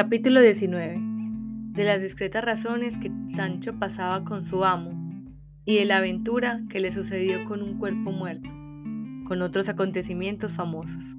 [0.00, 0.96] Capítulo 19.
[1.72, 4.92] De las discretas razones que Sancho pasaba con su amo
[5.64, 8.48] y de la aventura que le sucedió con un cuerpo muerto,
[9.26, 11.16] con otros acontecimientos famosos.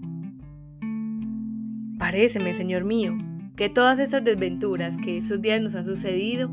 [1.98, 3.18] Paréceme, señor mío,
[3.58, 6.50] que todas estas desventuras que esos días nos han sucedido,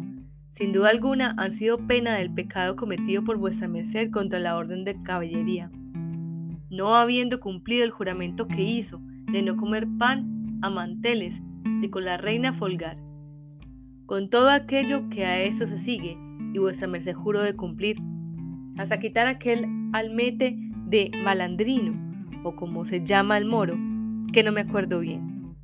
[0.50, 4.82] sin duda alguna han sido pena del pecado cometido por vuestra merced contra la orden
[4.82, 5.70] de caballería,
[6.70, 9.00] no habiendo cumplido el juramento que hizo
[9.30, 11.40] de no comer pan a manteles
[11.82, 12.98] y con la reina folgar,
[14.06, 16.16] con todo aquello que a eso se sigue,
[16.52, 17.98] y vuestra merced juró de cumplir,
[18.78, 20.56] hasta quitar aquel almete
[20.86, 21.94] de malandrino,
[22.44, 23.76] o como se llama el moro,
[24.32, 25.54] que no me acuerdo bien.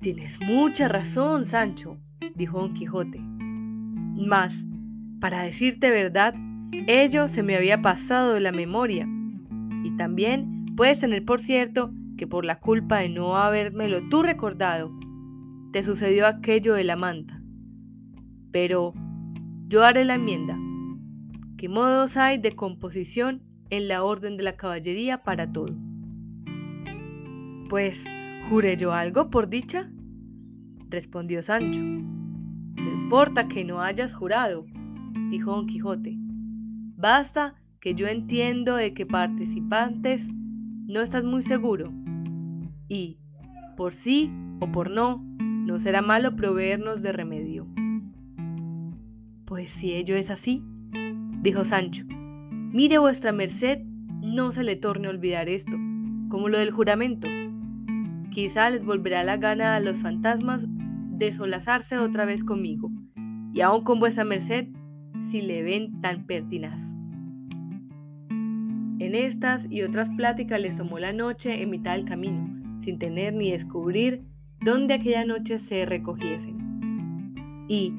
[0.00, 1.96] Tienes mucha razón, Sancho,
[2.34, 3.20] dijo don Quijote.
[3.20, 4.66] Mas,
[5.20, 6.34] para decirte verdad,
[6.86, 9.06] ello se me había pasado de la memoria.
[9.84, 14.92] Y también puedes tener por cierto que por la culpa de no habérmelo tú recordado,
[15.72, 17.42] te sucedió aquello de la manta.
[18.52, 18.94] Pero
[19.66, 20.56] yo haré la enmienda.
[21.56, 25.74] ¿Qué modos hay de composición en la orden de la caballería para todo?
[27.68, 28.04] Pues,
[28.48, 29.90] ¿juré yo algo por dicha?
[30.90, 31.82] respondió Sancho.
[31.82, 34.64] No importa que no hayas jurado,
[35.28, 36.14] dijo Don Quijote.
[36.94, 40.28] Basta que yo entiendo de que participantes
[40.86, 41.92] no estás muy seguro
[42.92, 43.16] y,
[43.74, 47.66] por sí o por no, no será malo proveernos de remedio.
[49.46, 50.62] Pues si ello es así,
[51.40, 53.78] dijo Sancho, mire vuestra merced,
[54.20, 55.78] no se le torne a olvidar esto,
[56.28, 57.28] como lo del juramento.
[58.30, 62.90] Quizá les volverá la gana a los fantasmas de solazarse otra vez conmigo,
[63.54, 64.68] y aún con vuestra merced,
[65.22, 66.92] si le ven tan pertinaz.
[68.98, 72.51] En estas y otras pláticas les tomó la noche en mitad del camino,
[72.82, 74.24] sin tener ni descubrir
[74.60, 77.64] dónde aquella noche se recogiesen.
[77.68, 77.94] Y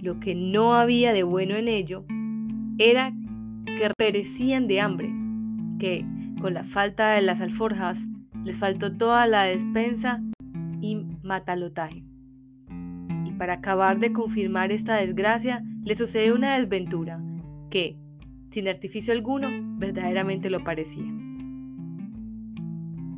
[0.00, 2.04] lo que no había de bueno en ello
[2.78, 3.12] era
[3.66, 5.12] que perecían de hambre,
[5.78, 6.04] que
[6.40, 8.06] con la falta de las alforjas
[8.44, 10.22] les faltó toda la despensa
[10.80, 12.04] y matalotaje.
[13.24, 17.20] Y para acabar de confirmar esta desgracia, le sucedió una desventura
[17.68, 17.98] que,
[18.50, 19.48] sin artificio alguno,
[19.78, 21.04] verdaderamente lo parecía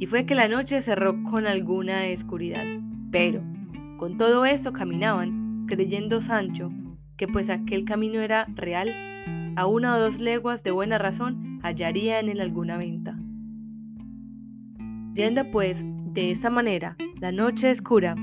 [0.00, 2.64] y fue que la noche cerró con alguna oscuridad.
[3.12, 3.42] Pero,
[3.98, 6.72] con todo esto caminaban, creyendo Sancho
[7.18, 8.94] que pues aquel camino era real,
[9.54, 13.18] a una o dos leguas de buena razón hallaría en él alguna venta.
[15.14, 18.16] Yendo pues de esta manera, la noche oscura,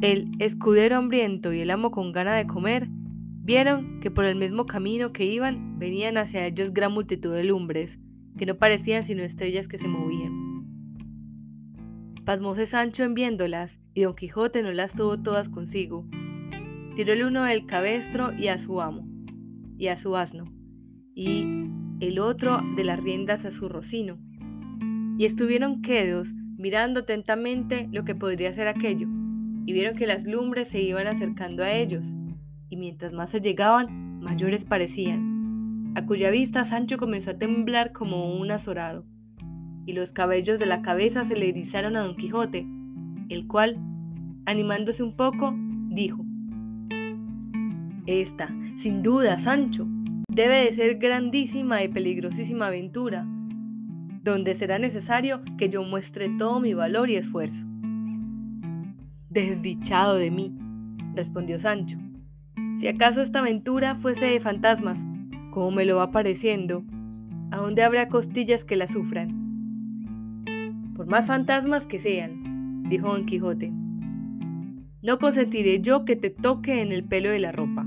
[0.00, 4.64] el escudero hambriento y el amo con gana de comer, vieron que por el mismo
[4.64, 7.98] camino que iban venían hacia ellos gran multitud de lumbres,
[8.38, 10.49] que no parecían sino estrellas que se movían.
[12.30, 16.06] Pasmóse Sancho en viéndolas, y don Quijote no las tuvo todas consigo.
[16.94, 19.04] Tiró el uno del cabestro y a su amo,
[19.76, 20.44] y a su asno,
[21.12, 21.44] y
[21.98, 24.16] el otro de las riendas a su rocino.
[25.18, 29.08] Y estuvieron quedos mirando atentamente lo que podría ser aquello,
[29.66, 32.14] y vieron que las lumbres se iban acercando a ellos,
[32.68, 38.32] y mientras más se llegaban, mayores parecían, a cuya vista Sancho comenzó a temblar como
[38.38, 39.04] un azorado
[39.86, 42.66] y los cabellos de la cabeza se le erizaron a don Quijote,
[43.28, 43.76] el cual,
[44.46, 45.54] animándose un poco,
[45.88, 46.24] dijo,
[48.06, 49.86] Esta, sin duda, Sancho,
[50.32, 53.26] debe de ser grandísima y peligrosísima aventura,
[54.22, 57.66] donde será necesario que yo muestre todo mi valor y esfuerzo.
[59.28, 60.54] Desdichado de mí,
[61.14, 61.98] respondió Sancho.
[62.76, 65.04] Si acaso esta aventura fuese de fantasmas,
[65.50, 66.84] como me lo va pareciendo,
[67.50, 69.39] ¿a dónde habrá costillas que la sufran?
[71.10, 73.72] Más fantasmas que sean, dijo Don Quijote.
[75.02, 77.84] No consentiré yo que te toque en el pelo de la ropa.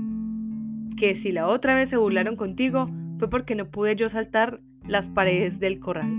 [0.98, 5.08] Que si la otra vez se burlaron contigo fue porque no pude yo saltar las
[5.08, 6.12] paredes del corral.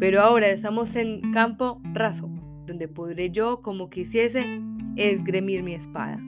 [0.00, 2.30] Pero ahora estamos en campo raso,
[2.66, 4.46] donde podré yo, como quisiese,
[4.96, 6.18] esgrimir mi espada.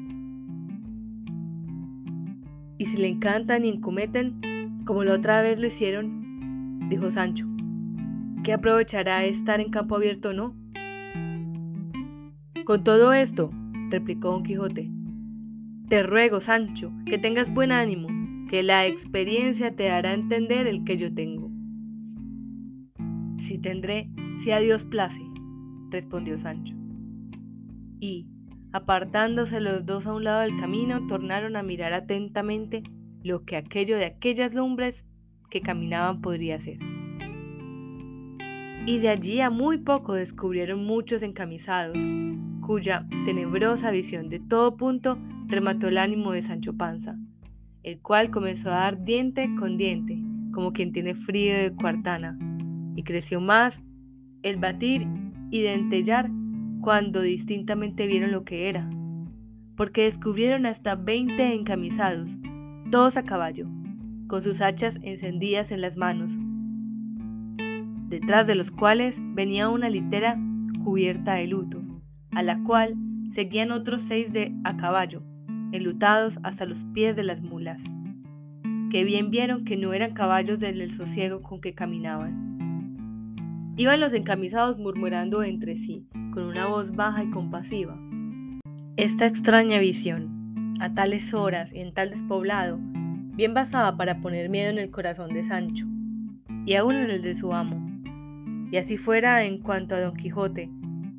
[2.76, 7.49] Y si le encantan y encometen, como la otra vez lo hicieron, dijo Sancho,
[8.42, 10.56] ¿Qué aprovechará estar en campo abierto o no?
[12.64, 13.50] Con todo esto,
[13.90, 14.90] replicó don Quijote,
[15.88, 18.08] te ruego, Sancho, que tengas buen ánimo,
[18.48, 21.50] que la experiencia te hará entender el que yo tengo.
[23.38, 25.22] Si tendré, si a Dios place,
[25.90, 26.74] respondió Sancho.
[27.98, 28.26] Y,
[28.72, 32.84] apartándose los dos a un lado del camino, tornaron a mirar atentamente
[33.22, 35.04] lo que aquello de aquellas lumbres
[35.50, 36.78] que caminaban podría ser
[38.86, 41.98] y de allí a muy poco descubrieron muchos encamisados,
[42.60, 47.16] cuya tenebrosa visión de todo punto remató el ánimo de Sancho Panza,
[47.82, 50.18] el cual comenzó a dar diente con diente,
[50.52, 52.38] como quien tiene frío de cuartana,
[52.96, 53.80] y creció más
[54.42, 55.06] el batir
[55.50, 56.30] y dentellar
[56.80, 58.88] cuando distintamente vieron lo que era,
[59.76, 62.38] porque descubrieron hasta veinte encamisados,
[62.90, 63.66] todos a caballo,
[64.26, 66.38] con sus hachas encendidas en las manos,
[68.10, 70.36] detrás de los cuales venía una litera
[70.84, 71.80] cubierta de luto,
[72.32, 72.96] a la cual
[73.30, 75.22] seguían otros seis de a caballo,
[75.70, 77.84] enlutados hasta los pies de las mulas,
[78.90, 82.50] que bien vieron que no eran caballos del sosiego con que caminaban.
[83.76, 87.96] Iban los encamisados murmurando entre sí, con una voz baja y compasiva.
[88.96, 92.80] Esta extraña visión, a tales horas y en tal despoblado,
[93.36, 95.86] bien basaba para poner miedo en el corazón de Sancho,
[96.66, 97.89] y aún en el de su amo.
[98.70, 100.70] Y así fuera en cuanto a Don Quijote,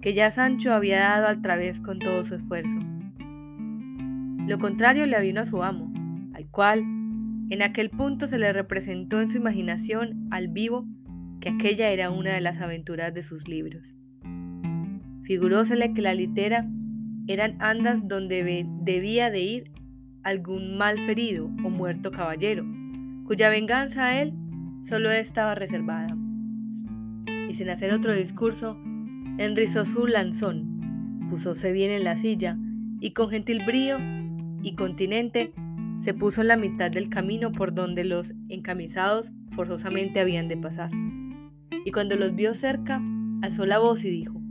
[0.02, 2.80] que ya Sancho había dado al través con todo su esfuerzo.
[4.48, 5.92] Lo contrario le avino a su amo,
[6.34, 10.88] al cual, en aquel punto se le representó en su imaginación al vivo
[11.42, 13.96] que aquella era una de las aventuras de sus libros.
[15.24, 16.68] Figurósele que la litera
[17.28, 19.72] eran andas donde debía de ir
[20.24, 22.66] algún mal ferido o muerto caballero,
[23.26, 24.34] cuya venganza a él
[24.84, 26.21] solo estaba reservada.
[27.52, 28.78] Y sin hacer otro discurso,
[29.38, 32.58] enrizó su lanzón, púsose bien en la silla
[33.02, 33.98] y con gentil brío
[34.64, 35.54] y continente
[36.00, 40.92] se puso en la mitad del camino por donde los encamisados forzosamente habían de pasar.
[41.84, 43.02] Y cuando los vio cerca,
[43.42, 44.42] alzó la voz y dijo,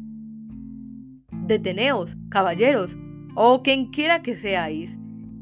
[1.47, 2.99] Deteneos, caballeros,
[3.35, 4.99] o quien quiera que seáis,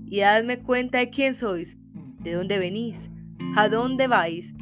[0.07, 1.77] y dadme cuenta de quién sois,
[2.21, 3.11] de dónde venís,
[3.57, 4.55] a dónde vais,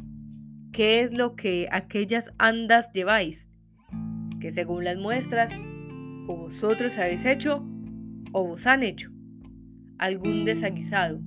[0.77, 3.47] qué es lo que aquellas andas lleváis,
[4.39, 5.51] que según las muestras,
[6.27, 7.65] o vosotros habéis hecho,
[8.31, 9.09] o vos han hecho
[9.97, 11.19] algún desaguisado,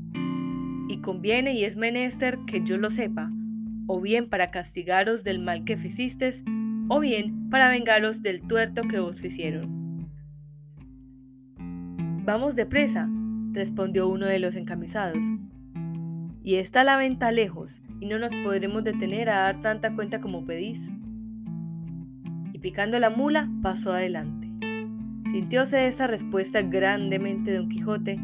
[0.87, 3.33] y conviene y es menester que yo lo sepa,
[3.89, 6.31] o bien para castigaros del mal que ficiste,
[6.89, 10.07] o bien para vengaros del tuerto que os hicieron.
[12.25, 13.11] Vamos depresa,
[13.51, 15.25] respondió uno de los encamisados.
[16.45, 20.45] Y está la venta lejos, y no nos podremos detener a dar tanta cuenta como
[20.45, 20.93] pedís.
[22.53, 24.49] Y picando la mula, pasó adelante.
[25.31, 28.19] Sintióse esa respuesta grandemente don Quijote,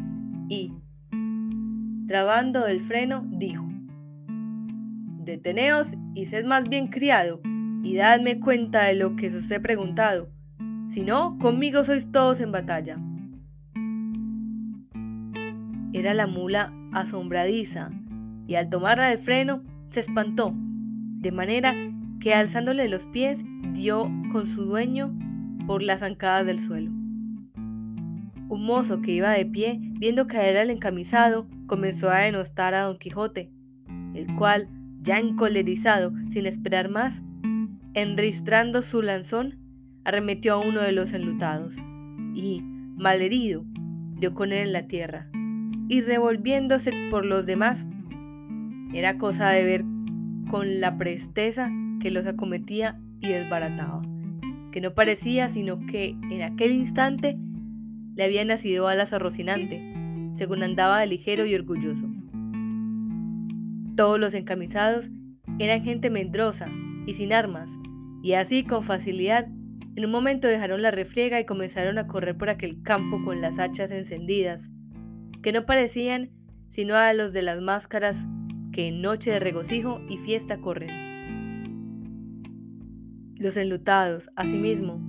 [0.49, 0.73] y,
[2.07, 3.65] trabando el freno, dijo,
[5.23, 7.39] Deteneos y sed más bien criado,
[7.83, 10.29] y dadme cuenta de lo que os he preguntado,
[10.87, 12.97] si no, conmigo sois todos en batalla.
[15.93, 17.91] Era la mula asombradiza,
[18.47, 21.75] y al tomarla del freno, se espantó, de manera
[22.19, 25.13] que alzándole los pies, dio con su dueño
[25.67, 26.91] por las zancadas del suelo.
[28.49, 32.97] Un mozo que iba de pie, viendo caer al encamisado, comenzó a denostar a don
[32.97, 33.51] Quijote,
[34.13, 34.69] el cual,
[35.01, 37.23] ya encolerizado, sin esperar más,
[37.93, 39.59] enristrando su lanzón,
[40.05, 41.75] arremetió a uno de los enlutados,
[42.33, 42.61] y,
[42.95, 43.65] malherido,
[44.15, 45.29] dio con él en la tierra,
[45.89, 47.85] y revolviéndose por los demás,
[48.97, 49.85] era cosa de ver
[50.49, 51.69] con la presteza
[52.01, 54.01] que los acometía y desbarataba,
[54.71, 57.37] que no parecía sino que en aquel instante
[58.15, 59.79] le había nacido alas a Rocinante,
[60.33, 62.07] según andaba de ligero y orgulloso.
[63.95, 65.11] Todos los encamisados
[65.59, 66.67] eran gente medrosa
[67.05, 67.77] y sin armas,
[68.23, 69.47] y así con facilidad
[69.95, 73.59] en un momento dejaron la refriega y comenzaron a correr por aquel campo con las
[73.59, 74.71] hachas encendidas,
[75.43, 76.31] que no parecían
[76.69, 78.25] sino a los de las máscaras
[78.77, 80.91] que en noche de regocijo y fiesta corren.
[83.39, 85.01] Los enlutados, asimismo,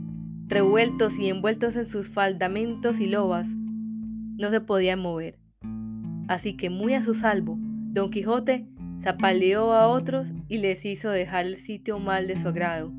[0.47, 3.57] revueltos y envueltos en sus faldamentos y lobas,
[4.39, 5.39] no se podían mover.
[6.29, 8.67] Así que muy a su salvo, Don Quijote
[8.99, 12.91] zapaleó a otros y les hizo dejar el sitio mal de su agrado,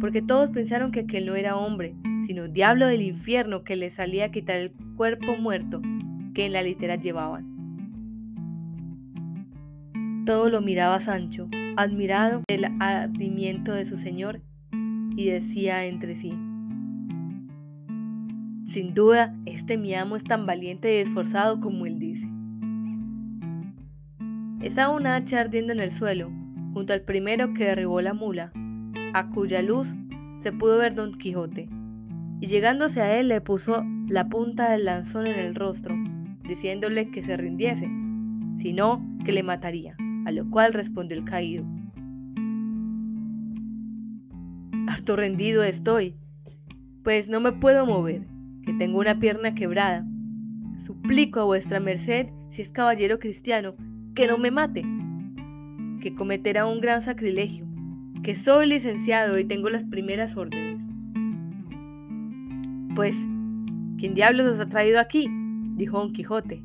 [0.00, 4.26] porque todos pensaron que aquel no era hombre, sino diablo del infierno que les salía
[4.26, 5.82] a quitar el cuerpo muerto
[6.32, 7.51] que en la litera llevaban.
[10.24, 14.40] Todo lo miraba Sancho, admirado del ardimiento de su señor,
[15.16, 16.32] y decía entre sí,
[18.72, 22.26] sin duda, este mi amo es tan valiente y esforzado como él dice.
[24.62, 26.30] Estaba una hacha ardiendo en el suelo,
[26.72, 28.50] junto al primero que derribó la mula,
[29.12, 29.94] a cuya luz
[30.38, 31.68] se pudo ver don Quijote,
[32.40, 35.94] y llegándose a él le puso la punta del lanzón en el rostro,
[36.48, 37.90] diciéndole que se rindiese,
[38.54, 41.64] si no, que le mataría, a lo cual respondió el caído.
[44.88, 46.16] Harto rendido estoy,
[47.02, 48.26] pues no me puedo mover,
[48.64, 50.06] que tengo una pierna quebrada.
[50.76, 53.74] Suplico a vuestra merced, si es caballero cristiano,
[54.14, 54.84] que no me mate,
[56.00, 57.66] que cometerá un gran sacrilegio,
[58.22, 60.88] que soy licenciado y tengo las primeras órdenes.
[62.94, 63.26] Pues,
[63.98, 65.28] ¿quién diablos os ha traído aquí?
[65.76, 66.62] dijo don Quijote,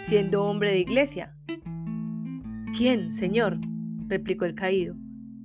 [0.00, 1.35] siendo hombre de iglesia.
[2.74, 3.58] ¿Quién, señor?
[4.08, 4.94] replicó el caído.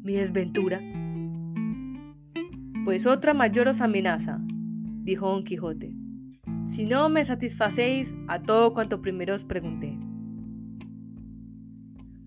[0.04, 0.82] Mi desventura.
[2.84, 4.40] Pues otra mayor os amenaza,
[5.04, 5.94] dijo don Quijote,
[6.66, 9.98] si no me satisfacéis a todo cuanto primero os pregunté.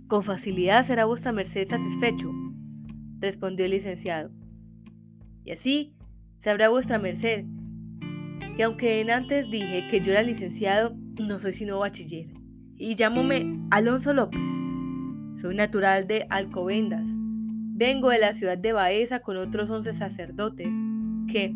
[0.07, 2.31] Con facilidad será vuestra merced satisfecho,
[3.19, 4.31] respondió el licenciado.
[5.45, 5.97] Y así
[6.39, 7.47] sabrá vuestra merced
[8.57, 12.29] que aunque en antes dije que yo era licenciado, no soy sino bachiller,
[12.77, 14.41] y llámome Alonso López.
[15.35, 17.17] Soy natural de Alcobendas.
[17.19, 20.77] Vengo de la ciudad de Baeza con otros once sacerdotes,
[21.27, 21.53] que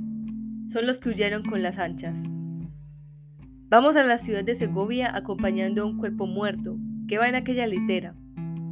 [0.67, 2.25] son los que huyeron con las anchas.
[3.69, 7.69] Vamos a la ciudad de Segovia acompañando a un cuerpo muerto que va en aquella
[7.69, 8.17] litera,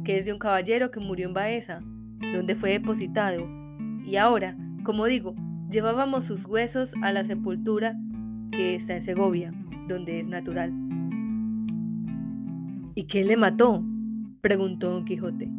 [0.03, 1.79] que es de un caballero que murió en Baeza,
[2.33, 3.47] donde fue depositado,
[4.05, 5.35] y ahora, como digo,
[5.71, 7.95] llevábamos sus huesos a la sepultura
[8.51, 9.53] que está en Segovia,
[9.87, 10.73] donde es natural.
[12.93, 13.85] ¿Y quién le mató?
[14.41, 15.49] Preguntó don Quijote.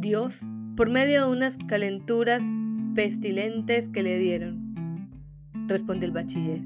[0.00, 0.46] Dios,
[0.76, 2.42] por medio de unas calenturas
[2.94, 5.08] pestilentes que le dieron,
[5.66, 6.60] respondió el bachiller.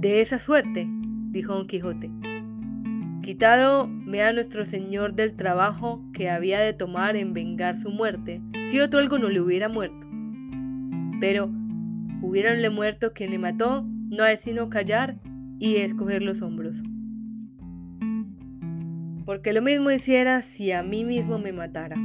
[0.00, 0.86] De esa suerte,
[1.30, 2.10] dijo don Quijote.
[3.22, 8.42] Quitado me a nuestro señor del trabajo que había de tomar en vengar su muerte,
[8.66, 10.08] si otro algo no le hubiera muerto.
[11.20, 11.48] Pero
[12.20, 15.18] hubiéronle muerto quien le mató, no hay sino callar
[15.60, 16.82] y escoger los hombros.
[19.24, 21.96] Porque lo mismo hiciera si a mí mismo me matara.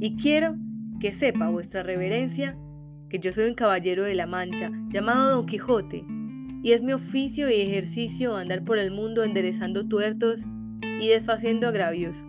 [0.00, 0.56] Y quiero
[1.00, 2.56] que sepa vuestra reverencia
[3.08, 6.04] que yo soy un caballero de la Mancha, llamado Don Quijote,
[6.62, 10.44] y es mi oficio y ejercicio andar por el mundo enderezando tuertos
[11.00, 12.24] y desfaciendo agravios.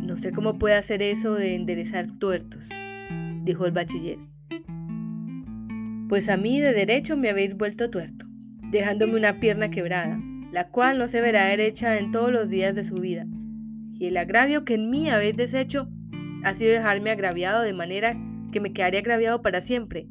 [0.00, 2.68] No sé cómo puede hacer eso de enderezar tuertos,
[3.42, 4.18] dijo el bachiller.
[6.08, 8.26] Pues a mí de derecho me habéis vuelto tuerto,
[8.70, 10.20] dejándome una pierna quebrada,
[10.52, 13.26] la cual no se verá derecha en todos los días de su vida.
[13.94, 15.88] Y el agravio que en mí habéis deshecho
[16.44, 18.16] ha sido dejarme agraviado de manera
[18.50, 20.08] que me quedaré agraviado para siempre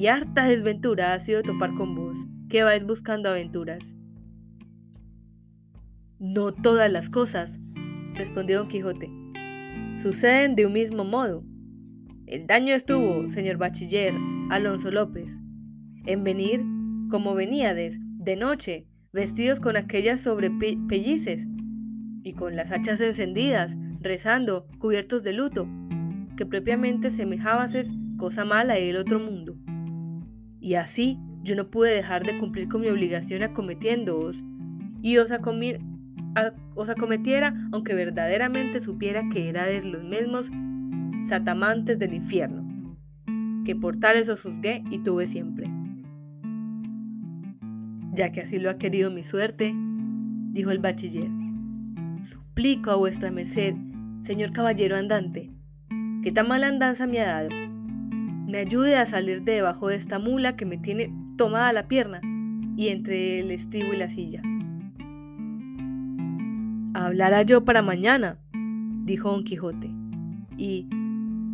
[0.00, 2.16] y harta desventura ha sido topar con vos,
[2.48, 3.98] que vais buscando aventuras.
[6.18, 7.60] No todas las cosas,
[8.14, 9.10] respondió don Quijote,
[10.00, 11.44] suceden de un mismo modo.
[12.26, 14.14] El daño estuvo, señor bachiller
[14.48, 15.38] Alonso López,
[16.06, 16.62] en venir,
[17.10, 21.46] como veníades, de noche, vestidos con aquellas sobrepellices
[22.22, 25.68] y con las hachas encendidas, rezando, cubiertos de luto,
[26.36, 29.56] que propiamente semejábases cosa mala del otro mundo.
[30.60, 34.44] Y así yo no pude dejar de cumplir con mi obligación acometiéndoos,
[35.02, 35.30] y os,
[36.74, 40.50] os acometiera aunque verdaderamente supiera que era de los mismos
[41.26, 42.94] satamantes del infierno,
[43.64, 45.79] que por tales os juzgué y tuve siempre.
[48.12, 49.72] Ya que así lo ha querido mi suerte,
[50.52, 51.28] dijo el bachiller,
[52.22, 53.74] suplico a vuestra merced,
[54.20, 55.50] señor caballero andante,
[56.22, 60.18] que tan mala andanza me ha dado, me ayude a salir de debajo de esta
[60.18, 62.20] mula que me tiene tomada la pierna
[62.76, 64.42] y entre el estribo y la silla.
[66.94, 68.38] Hablará yo para mañana,
[69.04, 69.90] dijo don Quijote,
[70.58, 70.88] y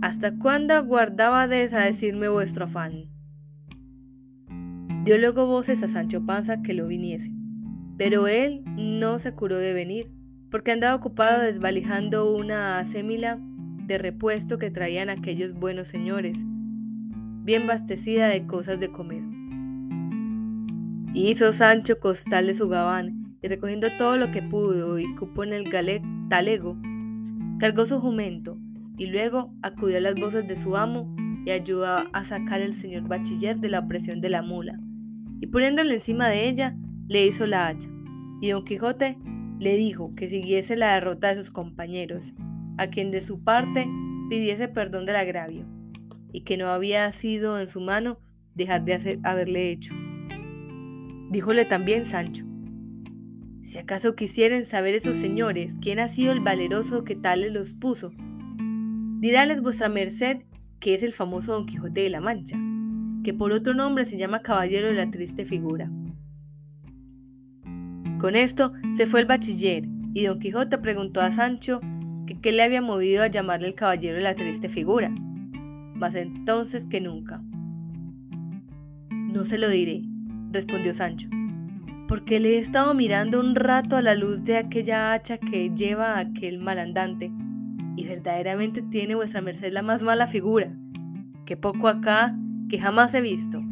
[0.01, 3.16] ¿hasta cuándo aguardabades a decirme vuestro afán?
[5.07, 7.31] Dio luego voces a Sancho Panza que lo viniese,
[7.97, 10.11] pero él no se curó de venir,
[10.51, 13.39] porque andaba ocupado desvalijando una acémila
[13.87, 16.45] de repuesto que traían aquellos buenos señores,
[17.45, 19.23] bien bastecida de cosas de comer.
[21.15, 25.53] Hizo Sancho costal de su gabán, y recogiendo todo lo que pudo y cupo en
[25.53, 26.77] el galet talego,
[27.61, 28.59] cargó su jumento,
[28.99, 33.07] y luego acudió a las voces de su amo y ayudó a sacar al señor
[33.07, 34.81] bachiller de la opresión de la mula,
[35.41, 36.77] y poniéndole encima de ella,
[37.09, 37.89] le hizo la hacha,
[38.41, 39.19] y don Quijote
[39.59, 42.35] le dijo que siguiese la derrota de sus compañeros,
[42.79, 43.89] a quien de su parte
[44.29, 45.67] pidiese perdón del agravio
[46.33, 48.19] y que no había sido en su mano
[48.55, 49.95] dejar de hacer, haberle hecho.
[51.31, 52.45] Díjole también Sancho,
[53.63, 58.13] si acaso quisieren saber esos señores quién ha sido el valeroso que tales los puso,
[59.19, 60.43] diráles vuestra merced
[60.79, 62.59] que es el famoso Don Quijote de la Mancha,
[63.25, 65.91] que por otro nombre se llama Caballero de la Triste Figura.
[68.19, 71.81] Con esto se fue el bachiller y Don Quijote preguntó a Sancho
[72.27, 75.13] que qué le había movido a llamarle el Caballero de la Triste Figura
[75.97, 77.43] más entonces que nunca.
[79.11, 80.03] No se lo diré,
[80.53, 81.29] respondió Sancho,
[82.09, 86.19] porque le he estado mirando un rato a la luz de aquella hacha que lleva
[86.19, 87.33] aquel malandante,
[87.97, 90.73] y verdaderamente tiene vuestra merced la más mala figura,
[91.47, 92.37] que poco acá,
[92.69, 93.63] que jamás he visto,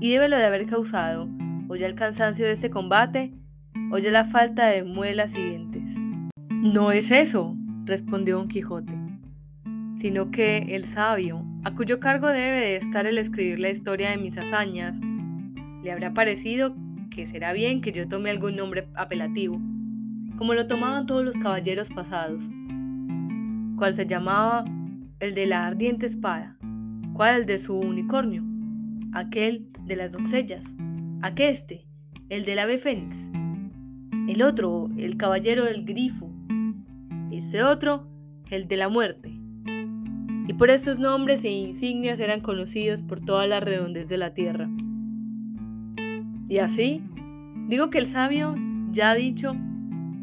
[0.00, 1.28] y debe lo de haber causado,
[1.68, 3.32] o ya el cansancio de este combate,
[3.90, 5.96] o ya la falta de muelas y dientes.
[6.50, 8.98] No es eso, respondió don Quijote,
[9.94, 14.18] sino que el sabio, a cuyo cargo debe de estar el escribir la historia de
[14.18, 14.98] mis hazañas,
[15.82, 16.74] le habrá parecido
[17.10, 19.60] que será bien que yo tome algún nombre apelativo,
[20.36, 22.44] como lo tomaban todos los caballeros pasados,
[23.76, 24.64] cual se llamaba
[25.20, 26.55] el de la ardiente espada,
[27.16, 28.44] cual el de su unicornio,
[29.14, 30.76] aquel de las doncellas,
[31.22, 31.86] aqueste,
[32.28, 33.30] el del ave fénix,
[34.28, 36.30] el otro, el caballero del grifo,
[37.32, 38.06] ese otro,
[38.50, 39.32] el de la muerte.
[40.46, 44.68] Y por estos nombres e insignias eran conocidos por toda la redondez de la tierra.
[46.50, 47.02] Y así,
[47.66, 48.54] digo que el sabio,
[48.92, 49.56] ya dicho,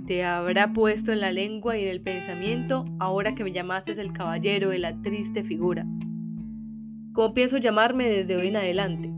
[0.05, 4.13] te habrá puesto en la lengua y en el pensamiento ahora que me llamases el
[4.13, 5.87] caballero de la triste figura.
[7.13, 9.13] Como pienso llamarme desde hoy en adelante.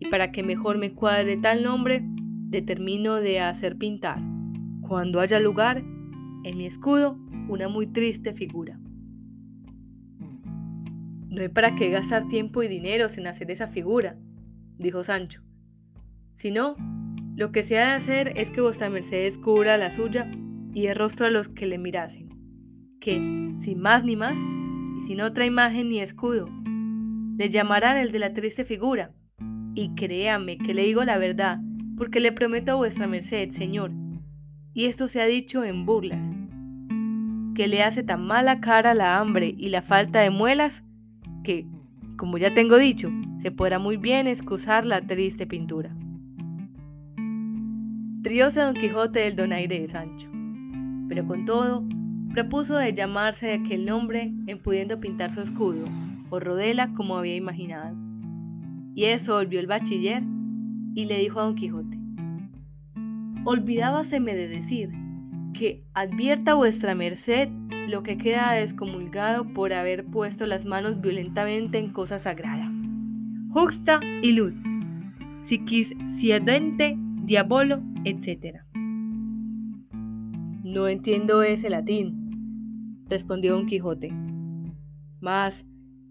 [0.00, 4.20] Y para que mejor me cuadre tal nombre, determino de hacer pintar,
[4.80, 5.84] cuando haya lugar,
[6.44, 8.80] en mi escudo, una muy triste figura.
[11.28, 14.16] No hay para qué gastar tiempo y dinero en hacer esa figura,
[14.78, 15.42] dijo Sancho.
[16.32, 16.74] Si no,
[17.36, 20.30] lo que se ha de hacer es que vuestra merced descubra la suya
[20.72, 22.28] y el rostro a los que le mirasen,
[22.98, 23.14] que,
[23.60, 24.38] sin más ni más,
[24.96, 26.48] y sin otra imagen ni escudo,
[27.38, 29.12] le llamarán el de la triste figura.
[29.74, 31.60] Y créame que le digo la verdad,
[31.96, 33.92] porque le prometo a vuestra merced, señor,
[34.74, 36.28] y esto se ha dicho en burlas,
[37.54, 40.82] que le hace tan mala cara la hambre y la falta de muelas,
[41.44, 41.64] que,
[42.16, 43.08] como ya tengo dicho,
[43.42, 45.94] se podrá muy bien excusar la triste pintura.
[48.22, 50.28] Trióse Don Quijote del donaire de Sancho,
[51.08, 51.84] pero con todo,
[52.32, 55.86] propuso de llamarse de aquel nombre en pudiendo pintar su escudo,
[56.30, 57.96] o rodela como había imaginado.
[58.94, 60.22] Y eso volvió el bachiller
[60.94, 61.98] y le dijo a Don Quijote,
[63.44, 64.90] Olvidábaseme de decir
[65.54, 67.48] que advierta vuestra merced
[67.88, 72.70] lo que queda descomulgado por haber puesto las manos violentamente en cosa sagrada.
[73.50, 74.52] Justa y lud,
[75.42, 78.58] siquis siedente, diabolo, etc.
[80.62, 84.12] No entiendo ese latín, respondió don Quijote.
[85.20, 85.66] Mas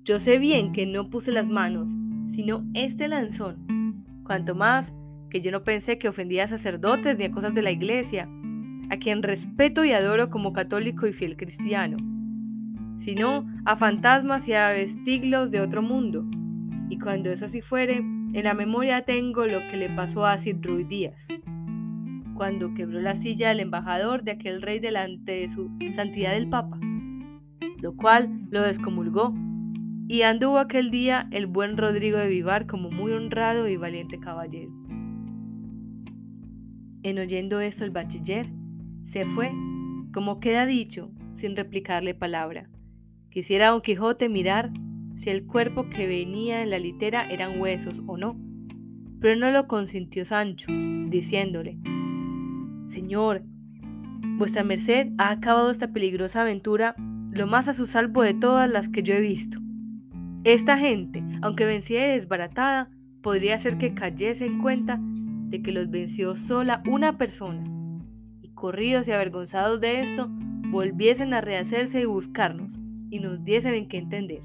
[0.08, 1.92] yo sé bien que no puse las manos,
[2.28, 4.06] sino este lanzón.
[4.24, 4.94] Cuanto más
[5.30, 8.30] que yo no pensé que ofendía a sacerdotes ni a cosas de la iglesia,
[8.90, 11.98] a quien respeto y adoro como católico y fiel cristiano,
[12.96, 16.24] sino a fantasmas y a vestiglos de otro mundo.
[16.90, 20.58] Y cuando eso así fuere, en la memoria tengo lo que le pasó a Sir
[20.62, 21.28] Ruiz Díaz,
[22.34, 26.80] cuando quebró la silla del embajador de aquel rey delante de su santidad el Papa,
[27.82, 29.34] lo cual lo descomulgó,
[30.08, 34.72] y anduvo aquel día el buen Rodrigo de Vivar como muy honrado y valiente caballero.
[37.04, 38.50] En oyendo esto el bachiller
[39.04, 39.52] se fue,
[40.14, 42.70] como queda dicho, sin replicarle palabra.
[43.30, 44.72] Quisiera don Quijote mirar
[45.16, 48.40] si el cuerpo que venía en la litera eran huesos o no,
[49.20, 50.72] pero no lo consintió Sancho,
[51.08, 51.78] diciéndole,
[52.88, 53.44] Señor,
[54.38, 56.96] vuestra merced ha acabado esta peligrosa aventura
[57.32, 59.60] lo más a su salvo de todas las que yo he visto.
[60.48, 62.90] Esta gente, aunque vencida y desbaratada,
[63.22, 67.70] podría ser que cayese en cuenta de que los venció sola una persona,
[68.42, 70.30] y corridos y avergonzados de esto,
[70.72, 72.80] volviesen a rehacerse y buscarnos,
[73.10, 74.42] y nos diesen en qué entender.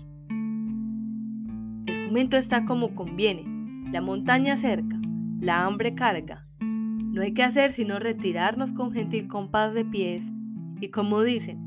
[1.87, 3.45] El momento está como conviene,
[3.93, 5.01] la montaña cerca,
[5.39, 6.49] la hambre carga.
[6.59, 10.33] No hay que hacer sino retirarnos con gentil compás de pies,
[10.81, 11.61] y como dicen,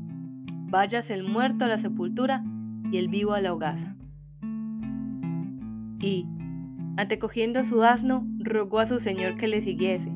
[0.68, 2.44] vayas el muerto a la sepultura
[2.92, 3.96] y el vivo a la hogaza.
[6.00, 6.26] Y,
[6.96, 10.10] Antecogiendo su asno, rogó a su señor que le siguiese,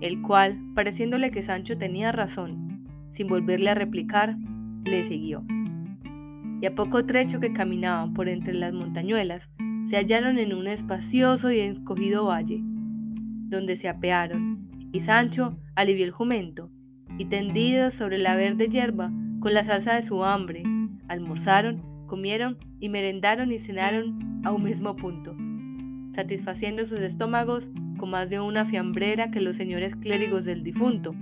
[0.00, 4.36] el cual, pareciéndole que Sancho tenía razón, sin volverle a replicar,
[4.84, 5.44] le siguió.
[6.60, 9.48] Y a poco trecho que caminaban por entre las montañuelas,
[9.84, 16.10] se hallaron en un espacioso y escogido valle, donde se apearon, y Sancho alivió el
[16.10, 16.68] jumento,
[17.16, 20.64] y tendidos sobre la verde hierba, con la salsa de su hambre,
[21.06, 25.34] almorzaron, comieron y merendaron y cenaron a un mismo punto
[26.14, 31.14] satisfaciendo sus estómagos con más de una fiambrera que los señores clérigos del difunto,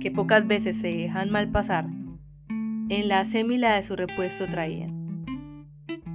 [0.00, 1.86] que pocas veces se dejan mal pasar,
[2.88, 5.64] en la sémila de su repuesto traían.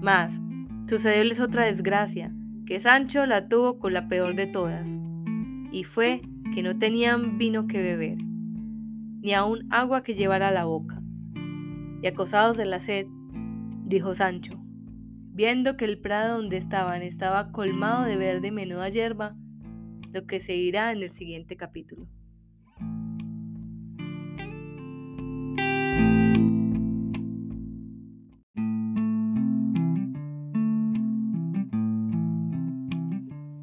[0.01, 0.41] Mas,
[0.89, 2.33] sucedióles otra desgracia,
[2.65, 4.99] que Sancho la tuvo con la peor de todas,
[5.71, 6.21] y fue
[6.53, 11.01] que no tenían vino que beber, ni aun agua que llevar a la boca.
[12.01, 13.07] Y acosados de la sed,
[13.85, 14.62] dijo Sancho,
[15.33, 19.35] viendo que el prado donde estaban estaba colmado de verde menuda hierba,
[20.11, 22.07] lo que se irá en el siguiente capítulo.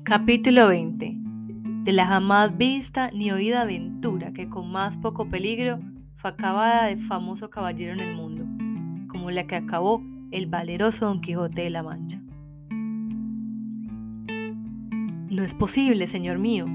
[0.03, 1.15] Capítulo 20
[1.85, 5.79] De la jamás vista ni oída aventura que con más poco peligro
[6.17, 8.45] fue acabada de famoso caballero en el mundo,
[9.09, 12.21] como la que acabó el valeroso Don Quijote de la Mancha.
[15.31, 16.67] No es posible, señor mío,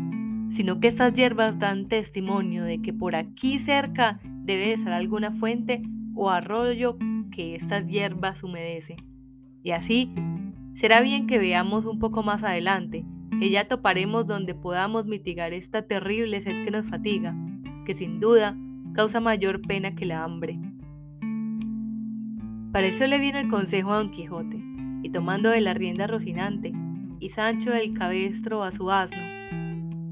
[0.50, 5.32] sino que estas hierbas dan testimonio de que por aquí cerca debe de ser alguna
[5.32, 5.82] fuente
[6.14, 6.98] o arroyo
[7.32, 8.96] que estas hierbas humedece.
[9.64, 10.14] Y así,
[10.74, 13.06] será bien que veamos un poco más adelante
[13.40, 17.36] que ya toparemos donde podamos mitigar esta terrible sed que nos fatiga,
[17.86, 18.58] que sin duda
[18.94, 20.60] causa mayor pena que la hambre.
[22.76, 24.62] Parecióle bien el consejo a Don Quijote,
[25.02, 26.74] y tomando de la rienda Rocinante
[27.22, 29.22] y Sancho del cabestro a su asno,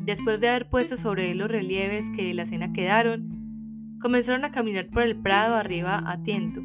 [0.06, 4.54] después de haber puesto sobre él los relieves que de la cena quedaron, comenzaron a
[4.54, 6.62] caminar por el prado arriba a tiento,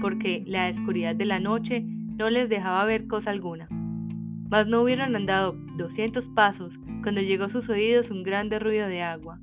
[0.00, 3.66] porque la oscuridad de la noche no les dejaba ver cosa alguna.
[3.68, 9.02] Mas no hubieran andado doscientos pasos cuando llegó a sus oídos un grande ruido de
[9.02, 9.40] agua,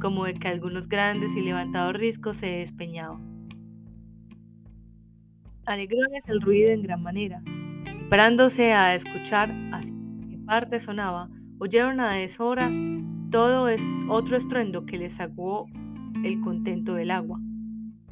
[0.00, 3.33] como de que algunos grandes y levantados riscos se despeñaban.
[5.66, 7.42] Alegróles el ruido en gran manera,
[7.86, 9.94] y parándose a escuchar hacia
[10.28, 12.70] qué parte sonaba, oyeron a deshora
[13.30, 13.66] todo
[14.08, 15.66] otro estruendo que les sacó
[16.22, 17.40] el contento del agua,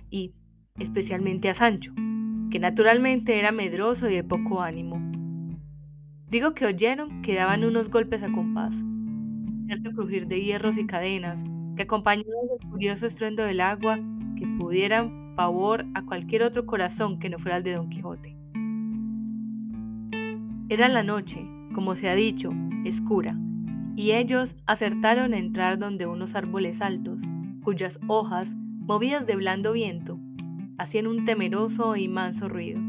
[0.09, 0.33] y
[0.79, 1.93] especialmente a Sancho,
[2.51, 4.99] que naturalmente era medroso y de poco ánimo.
[6.31, 8.83] Digo que oyeron que daban unos golpes a compás,
[9.67, 11.45] cierto crujir de hierros y cadenas,
[11.77, 13.99] que acompañaban el curioso estruendo del agua,
[14.39, 18.37] que pudieran pavor a cualquier otro corazón que no fuera el de Don Quijote.
[20.69, 22.51] Era la noche, como se ha dicho,
[22.85, 23.37] escura,
[23.97, 27.21] y ellos acertaron a entrar donde unos árboles altos,
[27.63, 30.19] cuyas hojas, movidas de blando viento,
[30.79, 32.81] hacían un temeroso y manso ruido.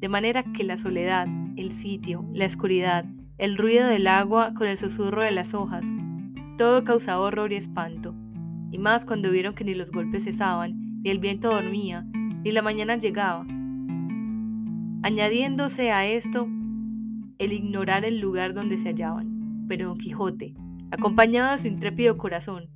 [0.00, 1.26] De manera que la soledad
[1.56, 3.04] el sitio, la oscuridad,
[3.38, 5.86] el ruido del agua con el susurro de las hojas.
[6.58, 8.14] Todo causaba horror y espanto,
[8.70, 12.06] y más cuando vieron que ni los golpes cesaban, el viento dormía,
[12.44, 13.46] ni la mañana llegaba.
[15.02, 16.48] Añadiéndose a esto
[17.38, 19.66] el ignorar el lugar donde se hallaban.
[19.68, 20.54] Pero Don Quijote,
[20.90, 22.68] acompañado de su intrépido corazón,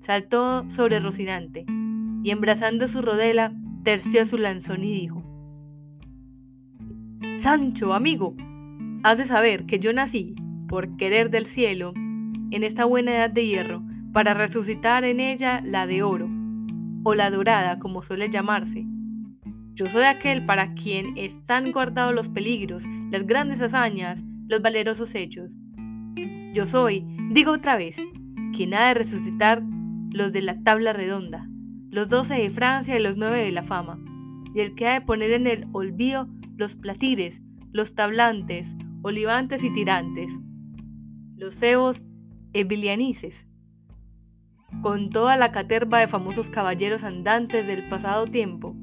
[0.00, 1.66] saltó sobre Rocinante,
[2.22, 5.22] y embrazando su rodela, terció su lanzón y dijo,
[7.36, 8.34] Sancho, amigo,
[9.02, 10.34] has de saber que yo nací,
[10.68, 15.86] por querer del cielo, en esta buena edad de hierro, para resucitar en ella la
[15.86, 16.28] de oro,
[17.04, 18.86] o la dorada, como suele llamarse.
[19.74, 25.52] Yo soy aquel para quien están guardados los peligros, las grandes hazañas, los valerosos hechos.
[26.52, 27.96] Yo soy, digo otra vez,
[28.54, 29.62] quien ha de resucitar
[30.10, 31.48] los de la tabla redonda,
[31.90, 33.98] los doce de Francia y los nueve de la fama,
[34.54, 39.72] y el que ha de poner en el olvido los platires, los tablantes, olivantes y
[39.72, 40.38] tirantes,
[41.36, 42.02] los cebos
[42.52, 43.46] ebilianices,
[44.82, 48.74] con toda la caterva de famosos caballeros andantes del pasado tiempo,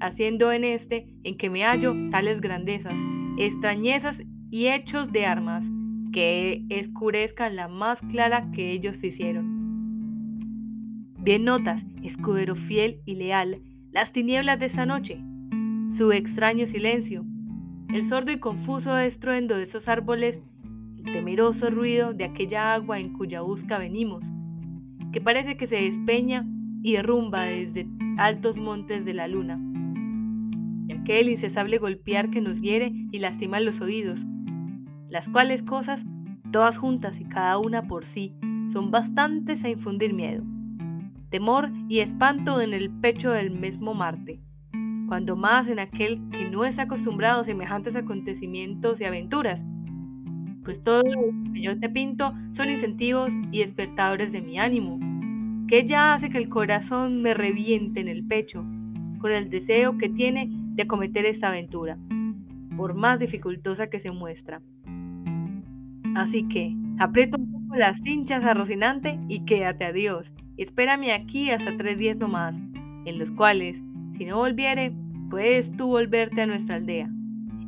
[0.00, 2.98] haciendo en este en que me hallo tales grandezas,
[3.38, 5.70] extrañezas y hechos de armas,
[6.12, 9.58] que escurezcan la más clara que ellos hicieron.
[11.18, 15.20] Bien notas, escudero fiel y leal, las tinieblas de esta noche,
[15.90, 17.24] su extraño silencio,
[17.92, 20.42] el sordo y confuso estruendo de esos árboles,
[20.96, 24.24] el temeroso ruido de aquella agua en cuya busca venimos,
[25.18, 26.46] que parece que se despeña
[26.80, 29.60] y derrumba desde altos montes de la luna,
[30.86, 34.24] y aquel incesable golpear que nos hiere y lastima los oídos,
[35.08, 36.06] las cuales cosas,
[36.52, 38.32] todas juntas y cada una por sí,
[38.72, 40.44] son bastantes a infundir miedo,
[41.30, 44.40] temor y espanto en el pecho del mismo Marte
[45.08, 49.66] cuando más en aquel que no está acostumbrado a semejantes acontecimientos y aventuras.
[50.62, 55.07] Pues todo lo que yo te pinto son incentivos y despertadores de mi ánimo,
[55.68, 58.64] que ya hace que el corazón me reviente en el pecho,
[59.20, 61.98] con el deseo que tiene de acometer esta aventura,
[62.76, 64.62] por más dificultosa que se muestra.
[66.16, 70.32] Así que, aprieto un poco las cinchas a Rocinante y quédate a Dios.
[70.56, 72.58] Espérame aquí hasta tres días nomás,
[73.04, 73.84] en los cuales
[74.16, 74.92] si no volviere,
[75.28, 77.10] puedes tú volverte a nuestra aldea.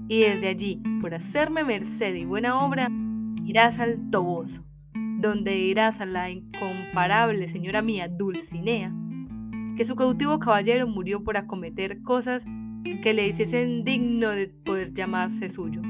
[0.08, 2.88] y desde allí, por hacerme merced y buena obra,
[3.44, 4.64] irás al Toboso,
[5.20, 6.30] donde irás a la
[7.46, 8.92] señora mía Dulcinea,
[9.76, 12.44] que su cautivo caballero murió por acometer cosas
[13.02, 15.80] que le hiciesen digno de poder llamarse suyo.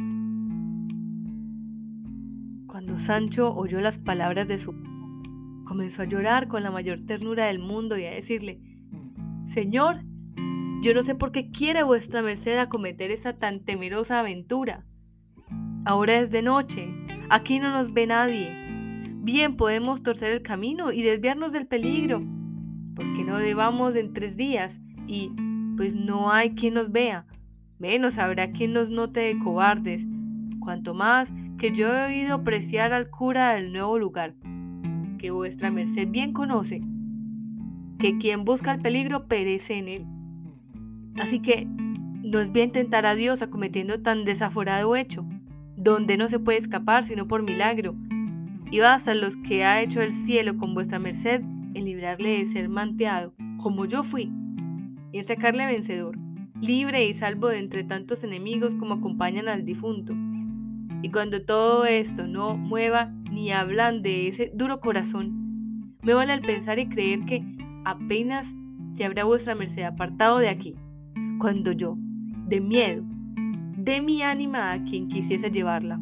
[2.67, 4.75] Cuando Sancho oyó las palabras de su
[5.65, 8.61] comenzó a llorar con la mayor ternura del mundo y a decirle,
[9.45, 10.03] Señor,
[10.83, 14.85] yo no sé por qué quiere vuestra merced acometer esa tan temerosa aventura.
[15.85, 16.93] Ahora es de noche,
[17.29, 18.60] aquí no nos ve nadie.
[19.23, 22.23] Bien podemos torcer el camino y desviarnos del peligro,
[22.95, 25.31] porque no debamos en tres días y
[25.77, 27.27] pues no hay quien nos vea,
[27.79, 30.07] menos habrá quien nos note de cobardes,
[30.59, 34.35] cuanto más que yo he oído apreciar al cura del nuevo lugar,
[35.19, 36.81] que vuestra merced bien conoce,
[37.99, 40.07] que quien busca el peligro perece en él.
[41.17, 45.27] Así que no es bien tentar a Dios acometiendo tan desaforado hecho,
[45.77, 47.95] donde no se puede escapar sino por milagro,
[48.71, 51.43] y basta los que ha hecho el cielo con vuestra merced
[51.75, 54.33] en librarle de ser manteado, como yo fui,
[55.13, 56.17] y en sacarle vencedor,
[56.61, 60.15] libre y salvo de entre tantos enemigos como acompañan al difunto.
[61.03, 66.41] Y cuando todo esto no mueva ni hablan de ese duro corazón, me vale al
[66.41, 67.45] pensar y creer que
[67.85, 68.55] apenas
[68.95, 70.77] se habrá vuestra merced apartado de aquí,
[71.39, 71.97] cuando yo,
[72.47, 73.03] de miedo,
[73.77, 75.99] de mi ánima a quien quisiese llevarla.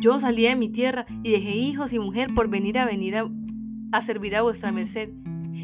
[0.00, 4.00] Yo salí de mi tierra y dejé hijos y mujer por venir a venir a,
[4.00, 5.10] servir a vuestra merced,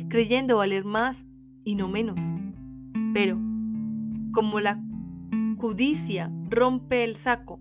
[0.09, 1.27] creyendo valer más
[1.65, 2.19] y no menos.
[3.13, 3.37] Pero,
[4.33, 4.81] como la
[5.59, 7.61] judicia rompe el saco,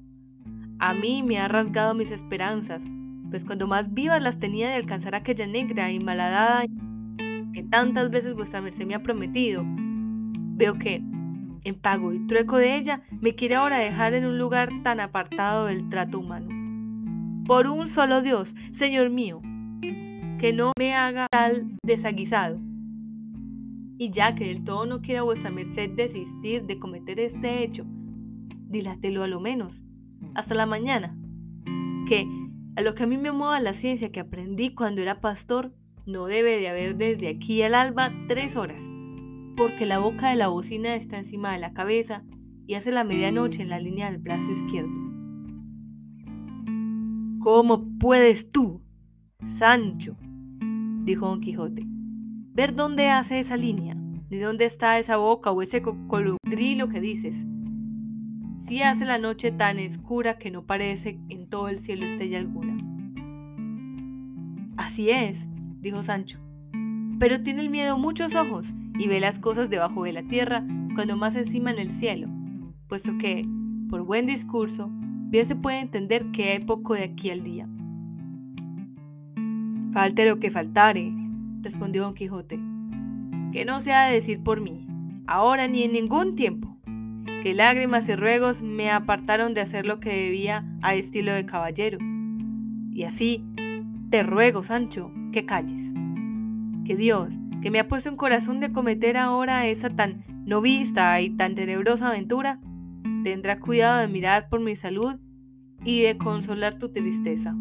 [0.78, 2.84] a mí me ha rasgado mis esperanzas,
[3.30, 6.66] pues cuando más vivas las tenía de alcanzar aquella negra y malhadada
[7.54, 11.02] que tantas veces vuestra merced me ha prometido, veo que,
[11.64, 15.66] en pago y trueco de ella, me quiere ahora dejar en un lugar tan apartado
[15.66, 16.59] del trato humano.
[17.50, 19.42] Por un solo Dios, Señor mío,
[20.38, 22.60] que no me haga tal desaguisado
[23.98, 27.88] y ya que del todo no quiera vuestra merced desistir de cometer este hecho,
[28.68, 29.84] dilátelo a lo menos,
[30.36, 31.18] hasta la mañana,
[32.08, 32.28] que
[32.76, 35.74] a lo que a mí me mueva la ciencia que aprendí cuando era pastor,
[36.06, 38.88] no debe de haber desde aquí al alba tres horas,
[39.58, 42.24] porque la boca de la bocina está encima de la cabeza
[42.68, 45.09] y hace la medianoche en la línea del brazo izquierdo.
[47.40, 48.82] ¿Cómo puedes tú,
[49.46, 50.18] Sancho?
[51.06, 51.86] dijo Don Quijote
[52.54, 57.48] ver dónde hace esa línea, ni dónde está esa boca o ese colodrilo que dices.
[58.58, 62.78] Si hace la noche tan oscura que no parece en todo el cielo estrella alguna.
[64.76, 65.48] Así es,
[65.80, 66.40] dijo Sancho,
[67.20, 71.16] pero tiene el miedo muchos ojos y ve las cosas debajo de la tierra cuando
[71.16, 72.28] más encima en el cielo,
[72.90, 73.48] puesto que,
[73.90, 74.92] por buen discurso,
[75.30, 77.68] bien se puede entender que hay poco de aquí al día.
[79.92, 81.12] Falte lo que faltare,
[81.62, 82.60] respondió don Quijote,
[83.52, 84.88] que no se ha de decir por mí,
[85.28, 86.78] ahora ni en ningún tiempo,
[87.44, 91.98] que lágrimas y ruegos me apartaron de hacer lo que debía a estilo de caballero.
[92.92, 93.44] Y así,
[94.10, 95.94] te ruego, Sancho, que calles.
[96.86, 101.20] Que Dios, que me ha puesto en corazón de cometer ahora esa tan no vista
[101.22, 102.60] y tan tenebrosa aventura,
[103.24, 105.20] tendrá cuidado de mirar por mi salud
[105.84, 107.56] y de consolar tu tristeza.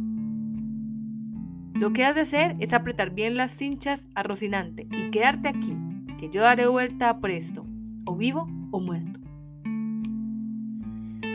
[1.74, 5.76] Lo que has de hacer es apretar bien las cinchas a Rocinante y quedarte aquí,
[6.18, 7.64] que yo daré vuelta a presto,
[8.04, 9.20] o vivo o muerto.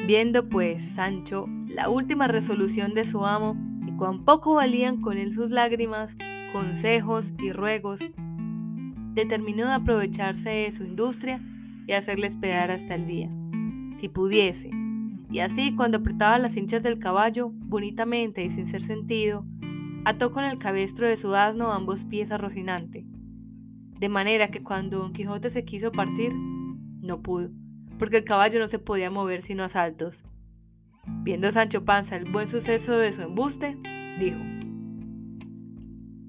[0.05, 3.55] Viendo pues Sancho la última resolución de su amo
[3.87, 6.17] y cuán poco valían con él sus lágrimas,
[6.51, 8.01] consejos y ruegos,
[9.13, 11.41] determinó de aprovecharse de su industria
[11.87, 13.29] y hacerle esperar hasta el día,
[13.95, 14.69] si pudiese.
[15.31, 19.45] Y así, cuando apretaba las cinchas del caballo, bonitamente y sin ser sentido,
[20.05, 23.05] ató con el cabestro de su asno ambos pies a Rocinante,
[23.99, 27.49] de manera que cuando Don Quijote se quiso partir, no pudo,
[27.97, 30.23] porque el caballo no se podía mover sino a saltos.
[31.23, 33.77] Viendo Sancho Panza el buen suceso de su embuste,
[34.19, 34.39] dijo,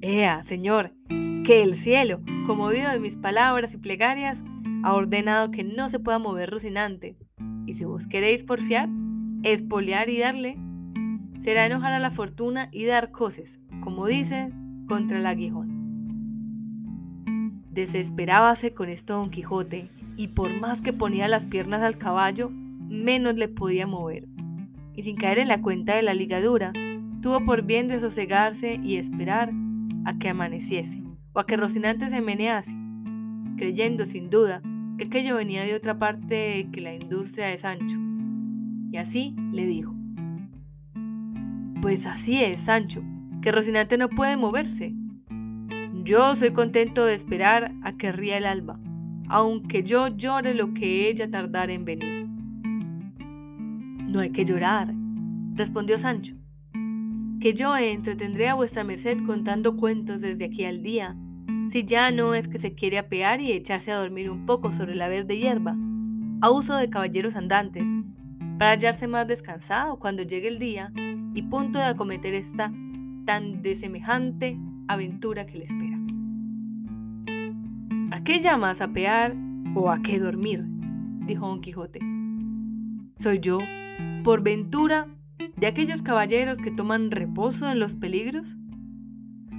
[0.00, 0.92] Ea, señor,
[1.44, 4.42] que el cielo, conmovido de mis palabras y plegarias,
[4.83, 7.16] ha ordenado que no se pueda mover Rocinante,
[7.66, 8.88] y si vos queréis porfiar,
[9.42, 10.59] espolear y darle,
[11.38, 14.50] será enojar a la fortuna y dar cosas, como dice,
[14.87, 15.74] contra el aguijón.
[17.70, 23.35] Desesperábase con esto Don Quijote, y por más que ponía las piernas al caballo, menos
[23.37, 24.29] le podía mover.
[24.94, 26.72] Y sin caer en la cuenta de la ligadura,
[27.20, 29.50] tuvo por bien de sosegarse y esperar
[30.05, 32.74] a que amaneciese, o a que Rocinante se menease,
[33.57, 34.62] creyendo sin duda
[34.98, 37.98] que aquello venía de otra parte que la industria de Sancho.
[38.90, 39.94] Y así le dijo.
[41.83, 43.02] Pues así es, Sancho,
[43.42, 44.94] que Rocinante no puede moverse.
[46.04, 48.78] Yo soy contento de esperar a que ría el alba,
[49.28, 52.26] aunque yo llore lo que ella tardara en venir.
[54.07, 54.94] No hay que llorar,
[55.54, 56.37] respondió Sancho,
[57.40, 61.16] que yo entretendré a vuestra merced contando cuentos desde aquí al día,
[61.68, 64.94] si ya no es que se quiere apear y echarse a dormir un poco sobre
[64.94, 65.77] la verde hierba,
[66.40, 67.88] a uso de caballeros andantes,
[68.59, 70.92] para hallarse más descansado cuando llegue el día
[71.35, 72.72] y punto de acometer esta
[73.24, 75.98] tan desemejante aventura que le espera.
[78.11, 79.35] ¿A qué llamas apear
[79.74, 80.64] o a qué dormir?
[81.27, 82.00] dijo Don Quijote.
[83.16, 83.59] Soy yo,
[84.22, 85.09] por ventura,
[85.57, 88.57] de aquellos caballeros que toman reposo en los peligros.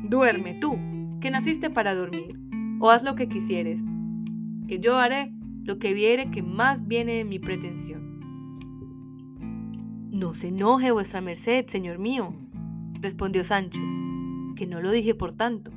[0.09, 0.77] Duerme tú,
[1.25, 2.39] que naciste para dormir,
[2.79, 3.81] o haz lo que quisieres,
[4.67, 5.31] que yo haré
[5.63, 8.19] lo que viere que más viene de mi pretensión.
[10.11, 12.35] No se enoje vuestra merced, señor mío,
[13.01, 13.81] respondió Sancho,
[14.55, 15.71] que no lo dije por tanto.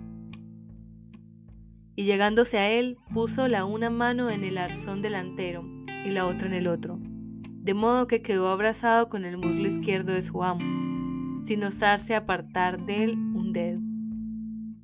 [1.96, 5.64] Y llegándose a él, puso la una mano en el arzón delantero
[6.04, 10.12] y la otra en el otro, de modo que quedó abrazado con el muslo izquierdo
[10.12, 13.87] de su amo, sin osarse apartar de él un dedo.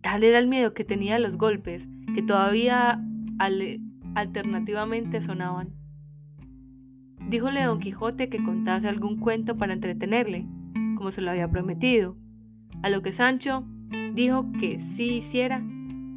[0.05, 3.03] Tal era el miedo que tenía a los golpes, que todavía
[4.15, 5.73] alternativamente sonaban.
[7.31, 10.47] Díjole don Quijote que contase algún cuento para entretenerle,
[10.99, 12.19] como se lo había prometido,
[12.83, 13.67] a lo que Sancho
[14.13, 15.65] dijo que sí hiciera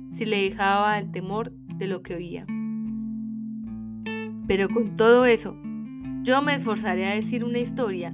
[0.09, 2.45] si le dejaba el temor de lo que oía.
[4.47, 5.55] Pero con todo eso,
[6.23, 8.13] yo me esforzaré a decir una historia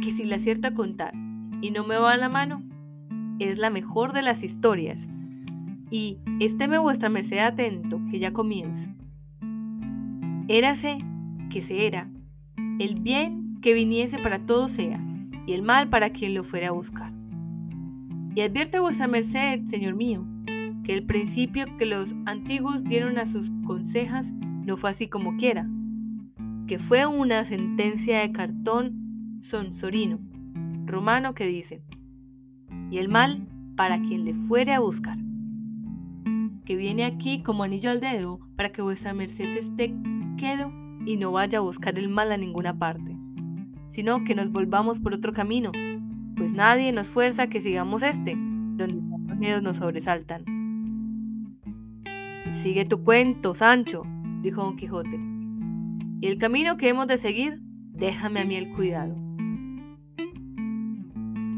[0.00, 1.12] que si la acierto a contar
[1.60, 2.62] y no me va a la mano,
[3.44, 5.08] es la mejor de las historias.
[5.90, 8.88] Y estéme vuestra merced atento, que ya comienzo.
[10.48, 10.98] Érase
[11.50, 12.10] que se era,
[12.78, 15.00] el bien que viniese para todo sea,
[15.46, 17.12] y el mal para quien lo fuera a buscar.
[18.34, 20.24] Y advierte vuestra merced, señor mío,
[20.84, 25.68] que el principio que los antiguos dieron a sus consejas no fue así como quiera,
[26.66, 30.18] que fue una sentencia de cartón sonsorino,
[30.86, 31.82] romano que dice,
[32.92, 35.16] y el mal para quien le fuere a buscar,
[36.66, 39.94] que viene aquí como anillo al dedo para que vuestra merced se esté
[40.36, 40.70] quedo
[41.06, 43.16] y no vaya a buscar el mal a ninguna parte,
[43.88, 45.72] sino que nos volvamos por otro camino,
[46.36, 50.44] pues nadie nos fuerza que sigamos este, donde los miedos nos sobresaltan.
[52.50, 54.02] Sigue tu cuento, Sancho,
[54.42, 55.18] dijo Don Quijote,
[56.20, 57.62] y el camino que hemos de seguir,
[57.94, 59.16] déjame a mí el cuidado.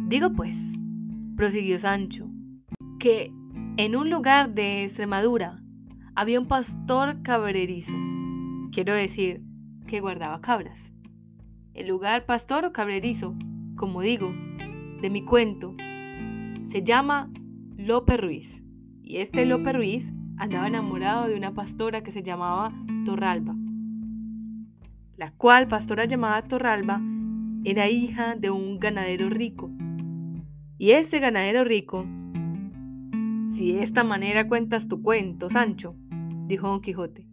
[0.06, 0.78] Digo pues,
[1.36, 2.28] prosiguió Sancho,
[2.98, 3.32] que
[3.76, 5.60] en un lugar de Extremadura
[6.14, 7.96] había un pastor cabrerizo
[8.74, 9.40] Quiero decir
[9.86, 10.92] que guardaba cabras.
[11.74, 13.36] El lugar pastor o cabrerizo,
[13.76, 14.34] como digo,
[15.00, 15.76] de mi cuento,
[16.66, 17.30] se llama
[17.76, 18.64] Lope Ruiz.
[19.00, 22.72] Y este Lope Ruiz andaba enamorado de una pastora que se llamaba
[23.04, 23.54] Torralba,
[25.16, 27.00] la cual pastora llamada Torralba
[27.62, 29.70] era hija de un ganadero rico.
[30.84, 32.04] Y ese ganadero rico,
[33.48, 35.96] si de esta manera cuentas tu cuento, Sancho,
[36.46, 37.26] dijo Don Quijote,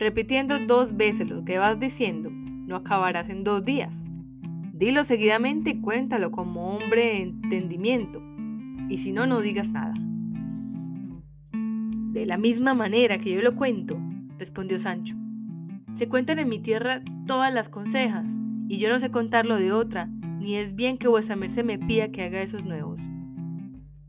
[0.00, 4.04] repitiendo dos veces lo que vas diciendo, no acabarás en dos días.
[4.72, 8.20] Dilo seguidamente y cuéntalo como hombre de entendimiento,
[8.88, 9.94] y si no, no digas nada.
[11.52, 13.96] De la misma manera que yo lo cuento,
[14.40, 15.14] respondió Sancho,
[15.94, 20.10] se cuentan en mi tierra todas las consejas, y yo no sé contarlo de otra,
[20.46, 23.00] ni es bien que vuestra merced me pida que haga esos nuevos.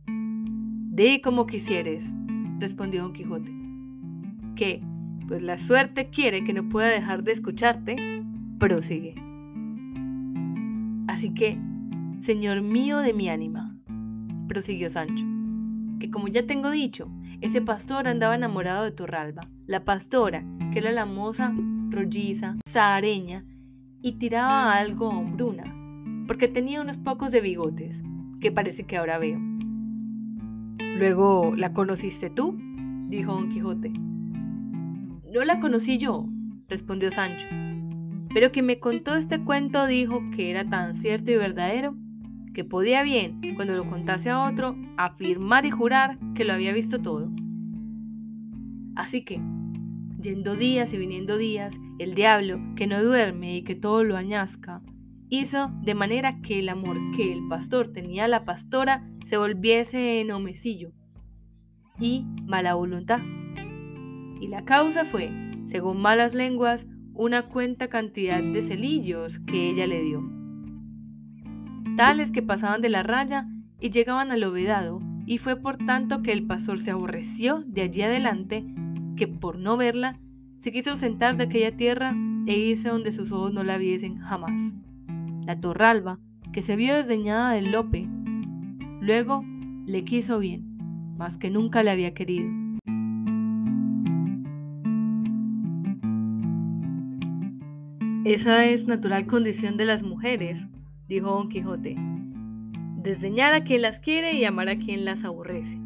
[0.05, 2.13] Di como quisieres,
[2.59, 3.51] respondió Don Quijote,
[4.55, 4.83] que
[5.27, 7.95] pues la suerte quiere que no pueda dejar de escucharte,
[8.59, 9.15] prosigue.
[11.07, 11.57] Así que,
[12.19, 13.75] Señor mío de mi ánima,
[14.47, 15.25] prosiguió Sancho,
[15.99, 17.09] que como ya tengo dicho,
[17.41, 21.51] ese pastor andaba enamorado de Torralba, la pastora, que era la moza
[21.89, 23.43] rolliza, sahareña,
[24.03, 25.76] y tiraba algo a hombruna,
[26.27, 28.03] porque tenía unos pocos de bigotes,
[28.39, 29.39] que parece que ahora veo.
[30.97, 32.57] Luego, ¿la conociste tú?
[33.07, 33.89] dijo Don Quijote.
[33.89, 36.27] No la conocí yo,
[36.69, 37.47] respondió Sancho,
[38.33, 41.95] pero quien me contó este cuento dijo que era tan cierto y verdadero
[42.53, 46.99] que podía bien, cuando lo contase a otro, afirmar y jurar que lo había visto
[46.99, 47.31] todo.
[48.95, 49.39] Así que,
[50.19, 54.81] yendo días y viniendo días, el diablo, que no duerme y que todo lo añasca,
[55.29, 60.21] hizo de manera que el amor que el pastor tenía a la pastora se volviese
[60.21, 60.91] en homecillo
[61.99, 63.19] y mala voluntad.
[64.39, 65.31] Y la causa fue
[65.67, 70.23] según malas lenguas, una cuenta cantidad de celillos que ella le dio.
[71.97, 73.47] Tales que pasaban de la raya
[73.81, 78.01] y llegaban al obedado, y fue por tanto que el pastor se aborreció de allí
[78.03, 78.65] adelante,
[79.17, 80.21] que por no verla,
[80.57, 82.15] se quiso sentar de aquella tierra
[82.45, 84.73] e irse donde sus ojos no la viesen jamás.
[85.47, 86.19] La torralba,
[86.51, 88.05] que se vio desdeñada del Lope,
[88.99, 89.45] luego
[89.85, 92.49] le quiso bien, más que nunca le había querido.
[98.25, 100.67] Esa es natural condición de las mujeres,
[101.07, 101.95] dijo Don Quijote.
[102.97, 105.79] Desdeñar a quien las quiere y amar a quien las aborrece.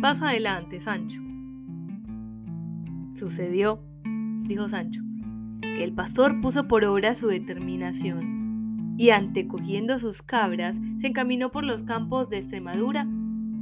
[0.00, 1.20] Pasa adelante, Sancho.
[3.16, 3.82] Sucedió,
[4.44, 5.02] dijo Sancho,
[5.60, 8.37] que el pastor puso por obra su determinación
[8.98, 13.06] y antecogiendo sus cabras se encaminó por los campos de Extremadura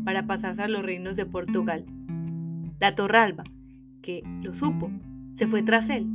[0.04, 1.84] para pasarse a los reinos de Portugal.
[2.80, 3.44] La Torralba,
[4.00, 4.90] que lo supo,
[5.34, 6.06] se fue tras él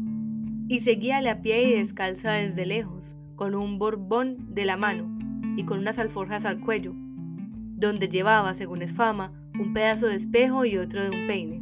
[0.67, 5.07] y seguíale a pie y descalza desde lejos, con un borbón de la mano
[5.55, 10.65] y con unas alforjas al cuello, donde llevaba, según es fama, un pedazo de espejo
[10.65, 11.61] y otro de un peine,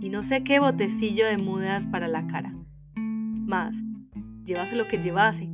[0.00, 2.54] y no sé qué botecillo de mudas para la cara.
[2.94, 3.76] Más,
[4.44, 5.50] llevase lo que llevase,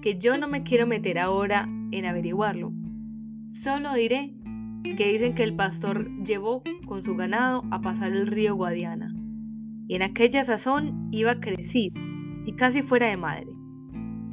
[0.00, 2.72] que yo no me quiero meter ahora en averiguarlo.
[3.52, 4.34] Solo diré
[4.96, 9.14] que dicen que el pastor llevó con su ganado a pasar el río Guadiana,
[9.86, 12.00] y en aquella sazón iba crecido
[12.46, 13.48] y casi fuera de madre.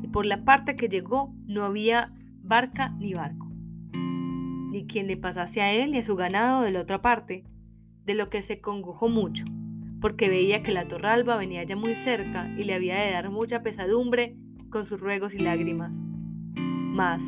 [0.01, 2.13] Y por la parte que llegó no había
[2.43, 3.51] barca ni barco,
[3.91, 7.43] ni quien le pasase a él ni a su ganado de la otra parte,
[8.05, 9.43] de lo que se congojó mucho,
[9.99, 13.63] porque veía que la torralba venía ya muy cerca y le había de dar mucha
[13.63, 14.38] pesadumbre
[14.70, 16.03] con sus ruegos y lágrimas.
[16.55, 17.24] Mas,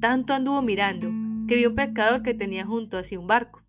[0.00, 1.10] tanto anduvo mirando
[1.46, 3.62] que vio un pescador que tenía junto a sí un barco,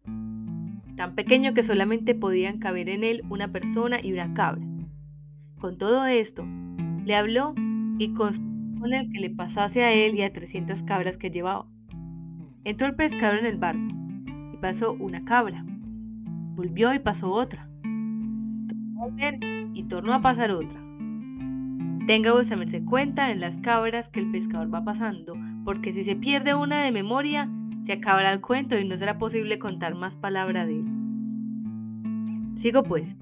[0.95, 4.65] tan pequeño que solamente podían caber en él una persona y una cabra.
[5.59, 6.45] Con todo esto,
[7.05, 7.53] le habló
[7.97, 8.33] y con
[8.85, 11.67] el que le pasase a él y a 300 cabras que llevaba.
[12.63, 13.81] Entró el pescador en el barco
[14.53, 15.65] y pasó una cabra.
[16.55, 17.67] Volvió y pasó otra.
[18.67, 19.39] Tornó a volver
[19.73, 20.84] y tornó a pasar otra.
[22.07, 25.33] Tenga vuestra merced cuenta en las cabras que el pescador va pasando,
[25.63, 27.49] porque si se pierde una de memoria,
[27.81, 30.85] se acabará el cuento y no será posible contar más palabra de él.
[32.53, 33.17] Sigo pues,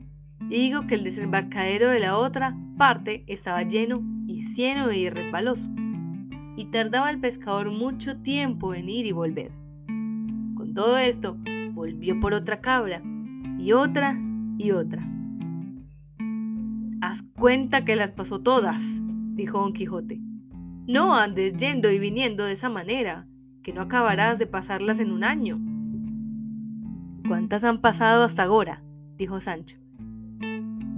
[0.49, 5.71] y digo que el desembarcadero de la otra parte estaba lleno y cieno y resbaloso,
[6.57, 9.53] y tardaba el pescador mucho tiempo en ir y volver.
[10.55, 11.38] Con todo esto,
[11.71, 13.01] volvió por otra cabra,
[13.57, 14.19] y otra,
[14.57, 15.12] y otra.
[17.05, 19.01] Haz cuenta que las pasó todas,
[19.35, 20.21] dijo don Quijote.
[20.87, 23.27] No andes yendo y viniendo de esa manera,
[23.61, 25.59] que no acabarás de pasarlas en un año.
[27.27, 28.85] ¿Cuántas han pasado hasta ahora?
[29.17, 29.79] dijo Sancho.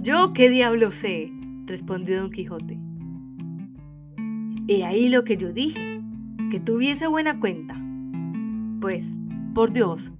[0.00, 1.32] Yo qué diablo sé,
[1.64, 2.78] respondió don Quijote.
[4.68, 6.00] He ahí lo que yo dije,
[6.52, 7.82] que tuviese buena cuenta.
[8.80, 9.18] Pues,
[9.56, 10.12] por Dios,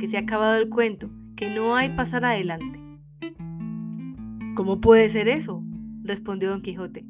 [0.00, 2.89] que se ha acabado el cuento, que no hay pasar adelante.
[4.54, 5.64] ¿Cómo puede ser eso?
[6.02, 7.06] respondió don Quijote.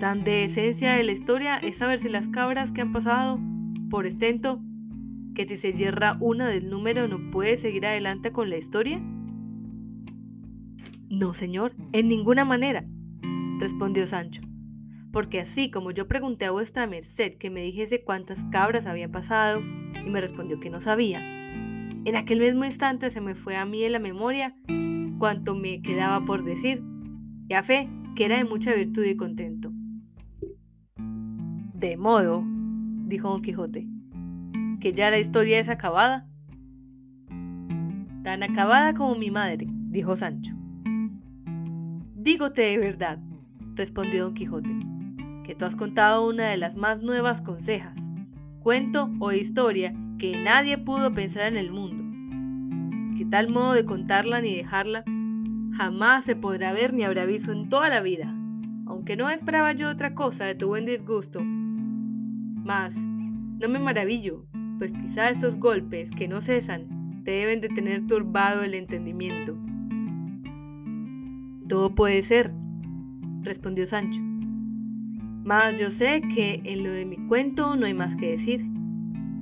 [0.00, 3.38] Tan de esencia de la historia es saber si las cabras que han pasado
[3.90, 4.60] por estento
[5.34, 9.00] que si se yerra una del número no puede seguir adelante con la historia?
[11.08, 12.84] No, señor, en ninguna manera,
[13.60, 14.42] respondió Sancho,
[15.12, 19.60] porque así como yo pregunté a vuestra merced que me dijese cuántas cabras habían pasado,
[19.60, 21.20] y me respondió que no sabía,
[22.04, 24.56] en aquel mismo instante se me fue a mí en la memoria
[25.18, 26.82] cuanto me quedaba por decir,
[27.48, 29.70] y a fe que era de mucha virtud y contento.
[31.74, 32.44] De modo,
[33.06, 33.86] dijo Don Quijote,
[34.80, 36.26] que ya la historia es acabada.
[38.24, 40.54] Tan acabada como mi madre, dijo Sancho.
[42.14, 43.18] Dígote de verdad,
[43.74, 44.76] respondió Don Quijote,
[45.44, 48.10] que tú has contado una de las más nuevas consejas,
[48.60, 52.07] cuento o historia que nadie pudo pensar en el mundo,
[53.18, 55.04] que tal modo de contarla ni dejarla
[55.76, 58.34] jamás se podrá ver ni habrá visto en toda la vida,
[58.86, 61.42] aunque no esperaba yo otra cosa de tu buen disgusto
[62.68, 64.44] mas, no me maravillo,
[64.76, 69.56] pues quizá estos golpes que no cesan te deben de tener turbado el entendimiento.
[71.66, 72.52] Todo puede ser,
[73.40, 74.20] respondió Sancho.
[75.44, 78.66] Mas yo sé que en lo de mi cuento no hay más que decir.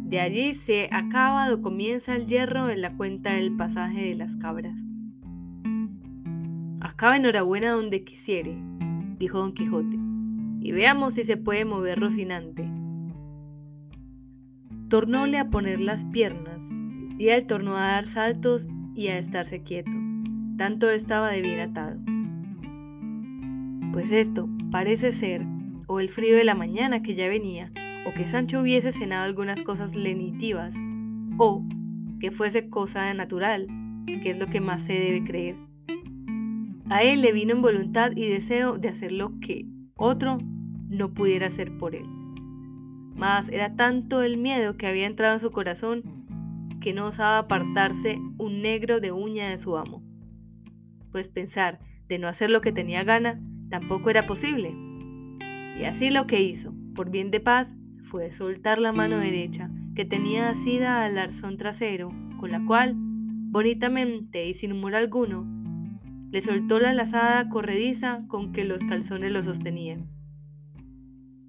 [0.06, 4.36] De allí se acaba o comienza el hierro en la cuenta del pasaje de las
[4.36, 4.84] cabras.
[6.80, 8.56] Acaba enhorabuena donde quisiere,
[9.18, 9.98] dijo Don Quijote,
[10.60, 12.70] y veamos si se puede mover Rocinante
[14.88, 16.68] tornóle a poner las piernas,
[17.18, 19.90] y él tornó a dar saltos y a estarse quieto.
[20.56, 21.98] Tanto estaba de bien atado.
[23.92, 25.44] Pues esto parece ser
[25.86, 27.72] o el frío de la mañana que ya venía,
[28.06, 30.74] o que Sancho hubiese cenado algunas cosas lenitivas,
[31.38, 31.64] o
[32.20, 33.66] que fuese cosa natural,
[34.22, 35.56] que es lo que más se debe creer.
[36.88, 40.38] A él le vino en voluntad y deseo de hacer lo que otro
[40.88, 42.06] no pudiera hacer por él.
[43.16, 46.04] Mas era tanto el miedo que había entrado en su corazón
[46.80, 50.02] que no osaba apartarse un negro de uña de su amo.
[51.10, 54.72] Pues pensar de no hacer lo que tenía gana tampoco era posible.
[55.80, 57.74] Y así lo que hizo, por bien de paz,
[58.06, 64.46] fue soltar la mano derecha que tenía asida al arzón trasero, con la cual, bonitamente
[64.46, 65.44] y sin humor alguno,
[66.30, 70.06] le soltó la lazada corrediza con que los calzones lo sostenían,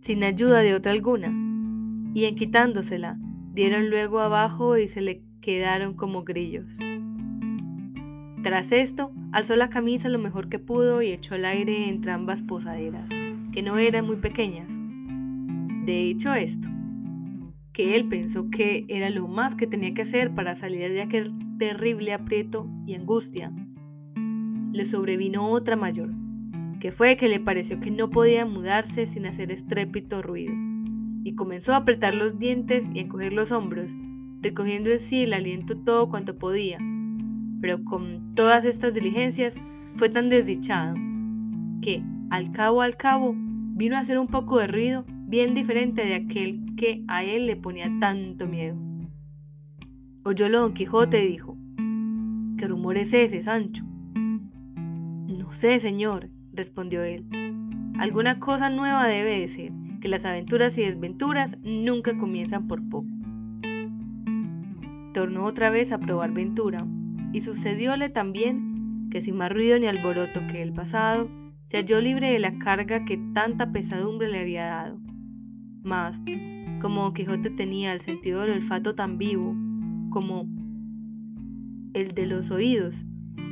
[0.01, 1.31] sin ayuda de otra alguna,
[2.13, 3.17] y en quitándosela,
[3.53, 6.77] dieron luego abajo y se le quedaron como grillos.
[8.41, 12.41] Tras esto, alzó la camisa lo mejor que pudo y echó el aire entre ambas
[12.41, 13.09] posaderas,
[13.51, 14.79] que no eran muy pequeñas.
[15.87, 16.67] De hecho esto,
[17.71, 21.31] que él pensó que era lo más que tenía que hacer para salir de aquel
[21.57, 23.53] terrible aprieto y angustia,
[24.73, 26.09] le sobrevino otra mayor,
[26.81, 30.53] que fue que le pareció que no podía mudarse sin hacer estrépito ruido,
[31.23, 33.95] y comenzó a apretar los dientes y a encoger los hombros,
[34.41, 36.79] recogiendo en sí el aliento todo cuanto podía.
[37.61, 39.57] Pero con todas estas diligencias
[39.95, 40.95] fue tan desdichado
[41.81, 46.15] que, al cabo al cabo, vino a hacer un poco de ruido bien diferente de
[46.15, 48.77] aquel que a él le ponía tanto miedo.
[50.23, 51.57] Oyólo Don Quijote y dijo,
[52.57, 53.83] ¿qué rumor es ese, Sancho?
[54.15, 57.25] No sé, señor, respondió él.
[57.99, 63.07] Alguna cosa nueva debe de ser, que las aventuras y desventuras nunca comienzan por poco.
[65.13, 66.87] Tornó otra vez a probar ventura,
[67.33, 71.29] y sucedióle también que sin más ruido ni alboroto que el pasado,
[71.65, 74.99] se halló libre de la carga que tanta pesadumbre le había dado.
[75.87, 76.19] Mas,
[76.81, 79.55] como Quijote tenía el sentido del olfato tan vivo
[80.09, 80.45] como
[81.93, 83.05] el de los oídos,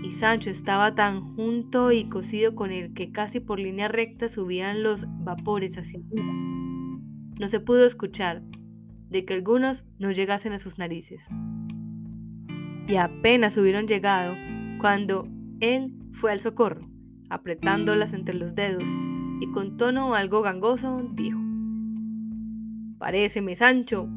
[0.03, 4.83] y Sancho estaba tan junto y cosido con él que casi por línea recta subían
[4.83, 6.33] los vapores hacia arriba.
[7.39, 8.43] No se pudo escuchar
[9.09, 11.29] de que algunos no llegasen a sus narices.
[12.89, 14.35] Y apenas hubieron llegado
[14.81, 15.25] cuando
[15.61, 16.89] él fue al socorro,
[17.29, 18.89] apretándolas entre los dedos,
[19.39, 21.44] y con tono algo gangoso dijo,
[23.05, 24.09] Paréceme, Sancho,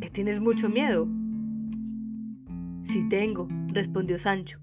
[0.00, 1.08] que tienes mucho miedo.
[2.82, 4.60] Sí tengo, respondió Sancho,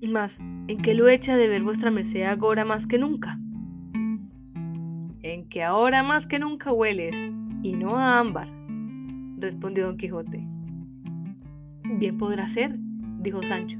[0.00, 3.38] mas, ¿en qué lo echa de ver vuestra merced ahora más que nunca?
[5.20, 7.14] En que ahora más que nunca hueles,
[7.62, 8.48] y no a ámbar,
[9.36, 10.42] respondió don Quijote.
[11.98, 12.78] Bien podrá ser,
[13.18, 13.78] dijo Sancho,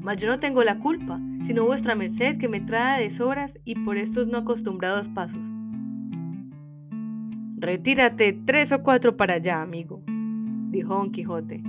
[0.00, 3.74] mas yo no tengo la culpa, sino vuestra merced que me trae a deshoras y
[3.74, 5.52] por estos no acostumbrados pasos.
[7.60, 10.02] Retírate tres o cuatro para allá, amigo,
[10.70, 11.62] dijo don Quijote.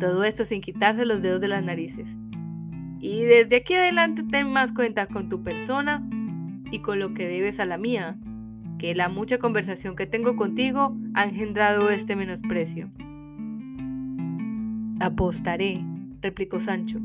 [0.00, 2.16] Todo esto sin quitarse los dedos de las narices.
[2.98, 6.02] Y desde aquí adelante ten más cuenta con tu persona
[6.70, 8.16] y con lo que debes a la mía,
[8.78, 12.90] que la mucha conversación que tengo contigo ha engendrado este menosprecio.
[14.98, 15.84] Apostaré,
[16.22, 17.00] replicó Sancho,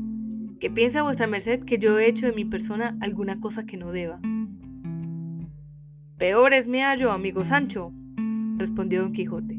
[0.60, 3.92] que piensa vuestra merced que yo he hecho de mi persona alguna cosa que no
[3.92, 4.18] deba.
[6.18, 7.92] Peor es me hallo, amigo Sancho,
[8.56, 9.54] respondió don Quijote.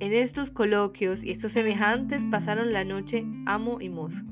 [0.00, 4.24] En estos coloquios y estos semejantes pasaron la noche amo y mozo.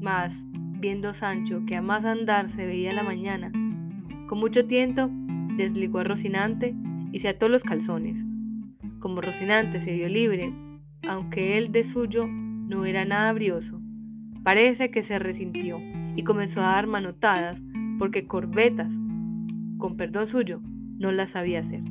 [0.00, 0.44] Mas,
[0.80, 3.52] viendo Sancho que a más andar se veía la mañana,
[4.26, 5.08] con mucho tiento
[5.56, 6.74] desligó a Rocinante
[7.12, 8.24] y se ató los calzones.
[8.98, 10.52] Como Rocinante se vio libre,
[11.08, 13.80] aunque él de suyo no era nada brioso,
[14.42, 15.78] parece que se resintió
[16.16, 17.62] y comenzó a dar manotadas
[17.98, 18.98] porque corbetas,
[19.78, 20.60] con perdón suyo,
[20.98, 21.82] no las sabía hacer.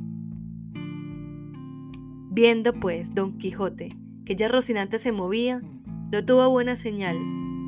[2.30, 3.96] Viendo pues don Quijote
[4.26, 5.62] que ya Rocinante se movía,
[6.10, 7.16] lo tuvo buena señal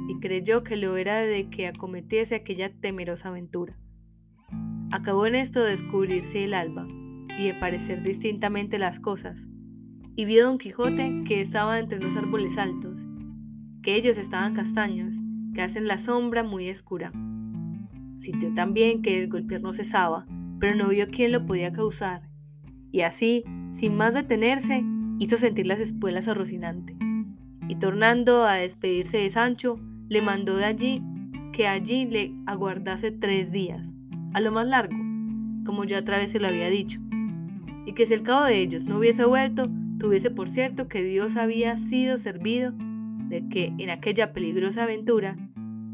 [0.09, 3.79] y creyó que lo era de que acometiese aquella temerosa aventura.
[4.91, 6.87] Acabó en esto de descubrirse el alba
[7.39, 9.49] y de parecer distintamente las cosas,
[10.17, 13.07] y vio don Quijote que estaba entre los árboles altos,
[13.83, 15.17] que ellos estaban castaños,
[15.55, 17.13] que hacen la sombra muy escura.
[18.19, 20.27] Sintió también que el golpear no cesaba,
[20.61, 22.29] pero no vio quién lo podía causar,
[22.93, 24.85] y así sin más detenerse,
[25.19, 26.97] hizo sentir las espuelas a Rocinante,
[27.69, 31.03] y tornando a despedirse de Sancho, le mandó de allí
[31.53, 33.95] que allí le aguardase tres días,
[34.33, 34.97] a lo más largo,
[35.65, 37.01] como ya otra vez se lo había dicho,
[37.87, 41.37] y que si el cabo de ellos no hubiese vuelto, tuviese por cierto que Dios
[41.37, 42.73] había sido servido
[43.29, 45.37] de que en aquella peligrosa aventura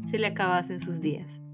[0.05, 1.44] se le acabasen sus días.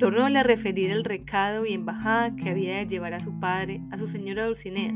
[0.00, 3.98] Tornóle a referir el recado y embajada que había de llevar a su padre, a
[3.98, 4.94] su señora Dulcinea,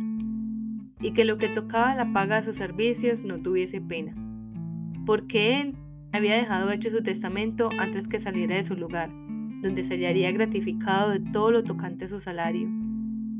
[0.98, 4.14] y que lo que tocaba la paga de sus servicios no tuviese pena,
[5.04, 5.74] porque él
[6.12, 9.10] había dejado hecho su testamento antes que saliera de su lugar,
[9.60, 12.70] donde se hallaría gratificado de todo lo tocante a su salario,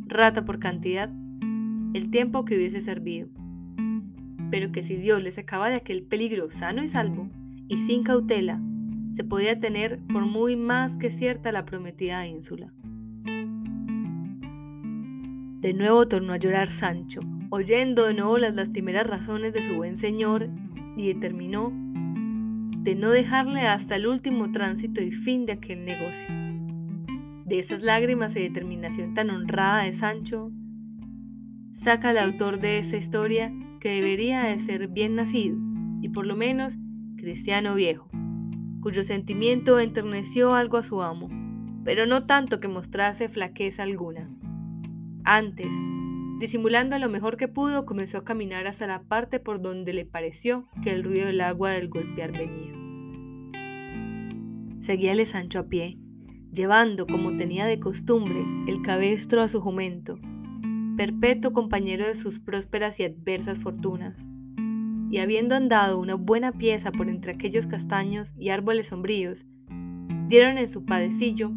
[0.04, 1.10] rata por cantidad,
[1.94, 3.30] el tiempo que hubiese servido.
[4.50, 7.30] Pero que si Dios le sacaba de aquel peligro sano y salvo,
[7.68, 8.60] y sin cautela,
[9.14, 12.72] se podía tener por muy más que cierta la prometida ínsula.
[15.60, 19.96] De nuevo tornó a llorar Sancho, oyendo de nuevo las lastimeras razones de su buen
[19.96, 20.50] señor,
[20.96, 21.72] y determinó
[22.82, 26.28] de no dejarle hasta el último tránsito y fin de aquel negocio.
[27.46, 30.50] De esas lágrimas y determinación tan honrada de Sancho,
[31.72, 35.56] saca el autor de esa historia que debería de ser bien nacido
[36.02, 36.76] y por lo menos
[37.16, 38.13] cristiano viejo
[38.84, 41.30] cuyo sentimiento enterneció algo a su amo,
[41.84, 44.28] pero no tanto que mostrase flaqueza alguna.
[45.24, 45.74] Antes,
[46.38, 50.68] disimulando lo mejor que pudo, comenzó a caminar hasta la parte por donde le pareció
[50.82, 52.74] que el ruido del agua del golpear venía.
[54.80, 55.96] Seguíale Sancho a pie,
[56.52, 60.18] llevando, como tenía de costumbre, el cabestro a su jumento,
[60.98, 64.28] perpetuo compañero de sus prósperas y adversas fortunas
[65.14, 69.46] y habiendo andado una buena pieza por entre aquellos castaños y árboles sombríos,
[70.26, 71.52] dieron en su padecillo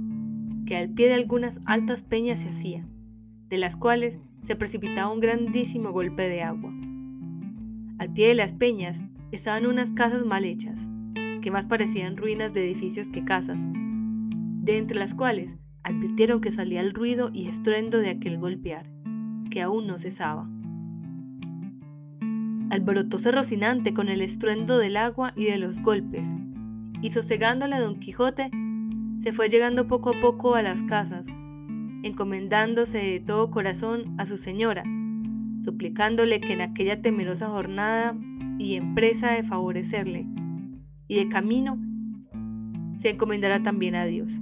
[0.68, 2.88] que al pie de algunas altas peñas se hacía,
[3.50, 6.72] de las cuales se precipitaba un grandísimo golpe de agua.
[7.98, 9.02] Al pie de las peñas
[9.32, 10.88] estaban unas casas mal hechas,
[11.42, 16.82] que más parecían ruinas de edificios que casas, de entre las cuales advirtieron que salía
[16.82, 18.88] el ruido y estruendo de aquel golpear,
[19.50, 20.48] que aún no cesaba.
[22.70, 26.28] Alborotóse Rocinante con el estruendo del agua y de los golpes,
[27.02, 28.52] y sosegándole a Don Quijote,
[29.20, 31.28] se fue llegando poco a poco a las casas,
[32.04, 34.84] encomendándose de todo corazón a su señora,
[35.64, 38.16] suplicándole que en aquella temerosa jornada
[38.60, 40.26] y empresa de favorecerle,
[41.08, 41.80] y de camino,
[42.96, 44.42] se encomendara también a Dios,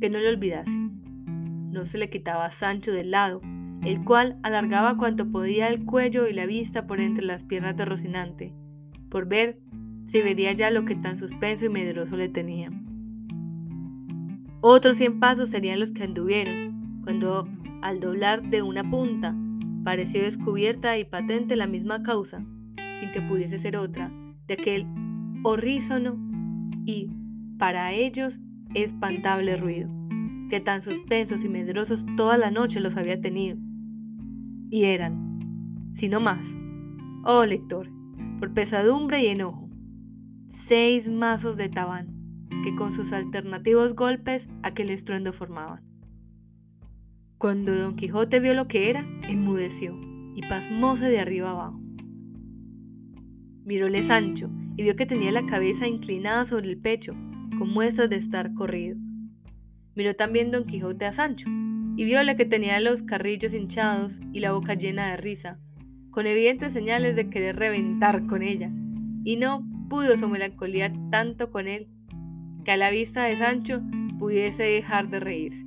[0.00, 0.78] que no le olvidase.
[0.78, 3.42] No se le quitaba a Sancho del lado,
[3.84, 7.84] el cual alargaba cuanto podía el cuello y la vista por entre las piernas de
[7.84, 8.54] Rocinante,
[9.10, 9.58] por ver
[10.06, 12.70] si vería ya lo que tan suspenso y medroso le tenía.
[14.60, 17.46] Otros cien pasos serían los que anduvieron, cuando
[17.82, 19.36] al doblar de una punta
[19.84, 22.42] pareció descubierta y patente la misma causa,
[22.98, 24.10] sin que pudiese ser otra,
[24.46, 24.86] de aquel
[25.42, 26.16] horrísono
[26.86, 27.10] y,
[27.58, 28.40] para ellos,
[28.72, 29.90] espantable ruido,
[30.48, 33.58] que tan suspensos y medrosos toda la noche los había tenido
[34.74, 36.56] y eran, si no más,
[37.22, 37.88] oh lector,
[38.40, 39.70] por pesadumbre y enojo,
[40.48, 42.08] seis mazos de tabán
[42.64, 45.84] que con sus alternativos golpes aquel estruendo formaban.
[47.38, 49.96] Cuando Don Quijote vio lo que era, enmudeció
[50.34, 51.80] y pasmóse de arriba abajo.
[53.64, 57.12] Miróle Sancho y vio que tenía la cabeza inclinada sobre el pecho,
[57.58, 58.96] con muestras de estar corrido.
[59.94, 61.46] Miró también Don Quijote a Sancho,
[61.96, 65.58] y viole que tenía los carrillos hinchados y la boca llena de risa,
[66.10, 68.70] con evidentes señales de querer reventar con ella,
[69.24, 71.88] y no pudo su melancolía tanto con él,
[72.64, 73.82] que a la vista de Sancho
[74.18, 75.64] pudiese dejar de reírse.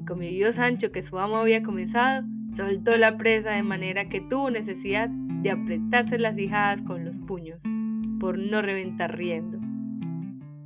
[0.00, 4.20] Y como vio Sancho que su amo había comenzado, soltó la presa de manera que
[4.20, 7.62] tuvo necesidad de apretarse las hijadas con los puños,
[8.20, 9.58] por no reventar riendo.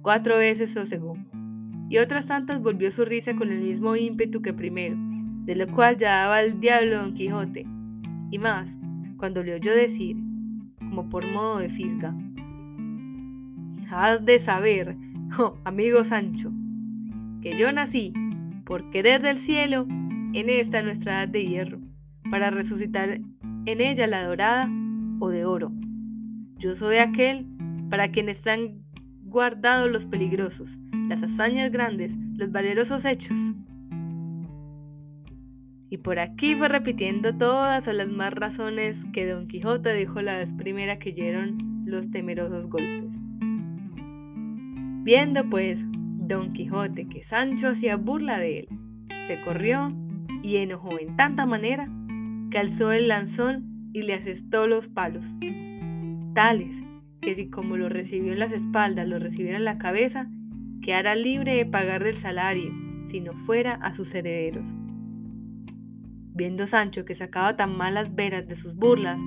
[0.03, 1.17] Cuatro veces sosegó
[1.89, 4.97] y otras tantas volvió su risa con el mismo ímpetu que primero,
[5.45, 7.67] de lo cual ya daba el diablo Don Quijote,
[8.31, 8.79] y más,
[9.17, 10.17] cuando le oyó decir,
[10.79, 12.15] como por modo de fisga,
[13.91, 14.97] Has de saber,
[15.39, 16.53] oh, amigo Sancho,
[17.41, 18.13] que yo nací,
[18.67, 21.81] por querer del cielo, en esta nuestra edad de hierro,
[22.31, 23.09] para resucitar
[23.65, 24.71] en ella la dorada
[25.21, 25.73] o de oro.
[26.59, 27.47] Yo soy aquel
[27.89, 28.83] para quien están
[29.23, 30.79] guardados los peligrosos,
[31.09, 33.39] las hazañas grandes, los valerosos hechos.
[35.91, 40.53] Y por aquí fue repitiendo todas las más razones que Don Quijote dijo la vez
[40.53, 43.17] primera que oyeron los temerosos golpes.
[45.03, 48.69] Viendo pues Don Quijote que Sancho hacía burla de él,
[49.27, 49.91] se corrió
[50.43, 51.89] y enojó en tanta manera
[52.51, 55.39] que alzó el lanzón y le asestó los palos,
[56.35, 56.83] tales
[57.23, 60.31] que si como lo recibió en las espaldas lo recibiera en la cabeza,
[60.83, 62.73] quedara libre de pagarle el salario,
[63.07, 64.69] si no fuera a sus herederos.
[66.35, 69.21] Viendo Sancho que sacaba tan malas veras de sus burlas,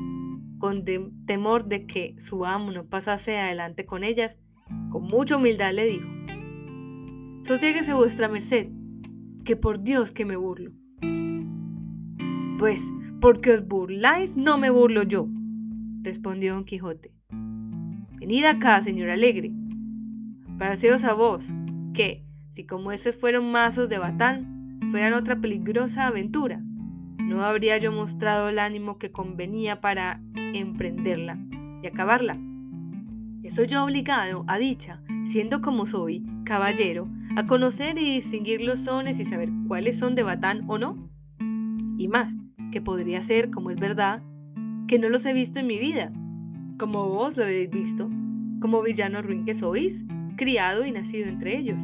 [0.59, 0.85] con
[1.25, 4.37] temor de que su amo no pasase adelante con ellas,
[4.91, 6.07] con mucha humildad le dijo,
[7.43, 8.67] Sosiéguese vuestra merced,
[9.43, 10.71] que por Dios que me burlo.
[12.59, 12.87] Pues,
[13.19, 15.27] porque os burláis, no me burlo yo,
[16.03, 17.11] respondió don Quijote.
[18.19, 19.51] Venid acá, señor alegre,
[20.61, 21.47] para haceros a vos,
[21.91, 26.61] que, si como esos fueron mazos de batán, fueran otra peligrosa aventura,
[27.17, 31.39] no habría yo mostrado el ánimo que convenía para emprenderla
[31.81, 32.37] y acabarla.
[33.41, 39.19] Estoy yo obligado, a dicha, siendo como soy, caballero, a conocer y distinguir los sones
[39.19, 41.09] y saber cuáles son de batán o no.
[41.97, 42.35] Y más,
[42.71, 44.21] que podría ser, como es verdad,
[44.87, 46.13] que no los he visto en mi vida,
[46.77, 48.11] como vos lo habéis visto,
[48.59, 50.05] como villano ruin que sois,
[50.41, 51.79] criado y nacido entre ellos.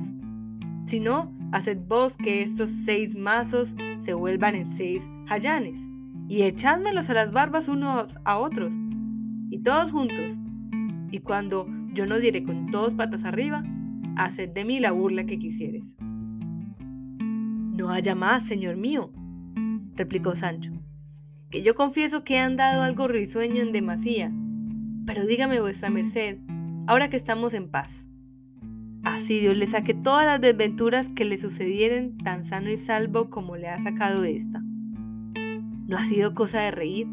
[0.85, 5.87] Si no, haced vos que estos seis mazos se vuelvan en seis jayanes,
[6.27, 8.73] y echádmelos a las barbas unos a otros,
[9.51, 10.33] y todos juntos.
[11.11, 13.63] Y cuando yo no diré con todos patas arriba,
[14.15, 15.95] haced de mí la burla que quisieres.
[17.19, 19.11] No haya más, señor mío,
[19.93, 20.71] replicó Sancho,
[21.51, 24.31] que yo confieso que he andado algo risueño en demasía,
[25.05, 26.39] pero dígame vuestra merced,
[26.87, 28.07] ahora que estamos en paz.
[29.03, 33.55] Así Dios le saque todas las desventuras que le sucedieren tan sano y salvo como
[33.55, 34.61] le ha sacado esta.
[35.87, 37.07] ¿No ha sido cosa de reír?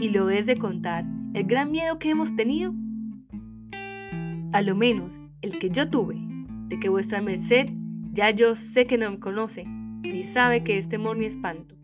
[0.00, 2.74] ¿Y lo es de contar el gran miedo que hemos tenido?
[4.52, 6.16] A lo menos el que yo tuve,
[6.68, 7.68] de que vuestra merced
[8.12, 11.74] ya yo sé que no me conoce, ni sabe que es temor ni espanto.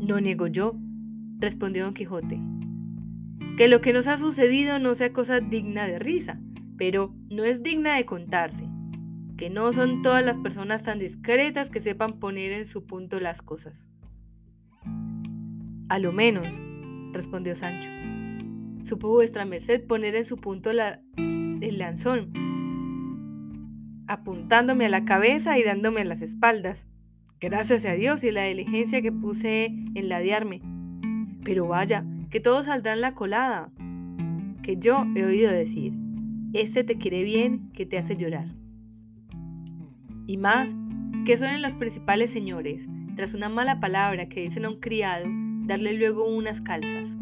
[0.00, 0.76] No niego yo,
[1.38, 2.40] respondió don Quijote,
[3.56, 6.40] que lo que nos ha sucedido no sea cosa digna de risa,
[6.78, 8.64] pero no es digna de contarse,
[9.36, 13.42] que no son todas las personas tan discretas que sepan poner en su punto las
[13.42, 13.90] cosas.
[15.88, 16.62] A lo menos,
[17.12, 17.90] respondió Sancho,
[18.84, 22.32] supo vuestra merced poner en su punto el lanzón,
[24.06, 26.86] apuntándome a la cabeza y dándome las espaldas.
[27.40, 30.62] Gracias a Dios y la diligencia que puse en ladearme.
[31.44, 33.70] Pero vaya, que todo saldrá en la colada.
[34.62, 35.92] Que yo he oído decir,
[36.60, 38.48] este te quiere bien, que te hace llorar.
[40.26, 40.76] Y más,
[41.24, 45.26] que son los principales señores, tras una mala palabra que dicen a un criado,
[45.66, 47.16] darle luego unas calzas.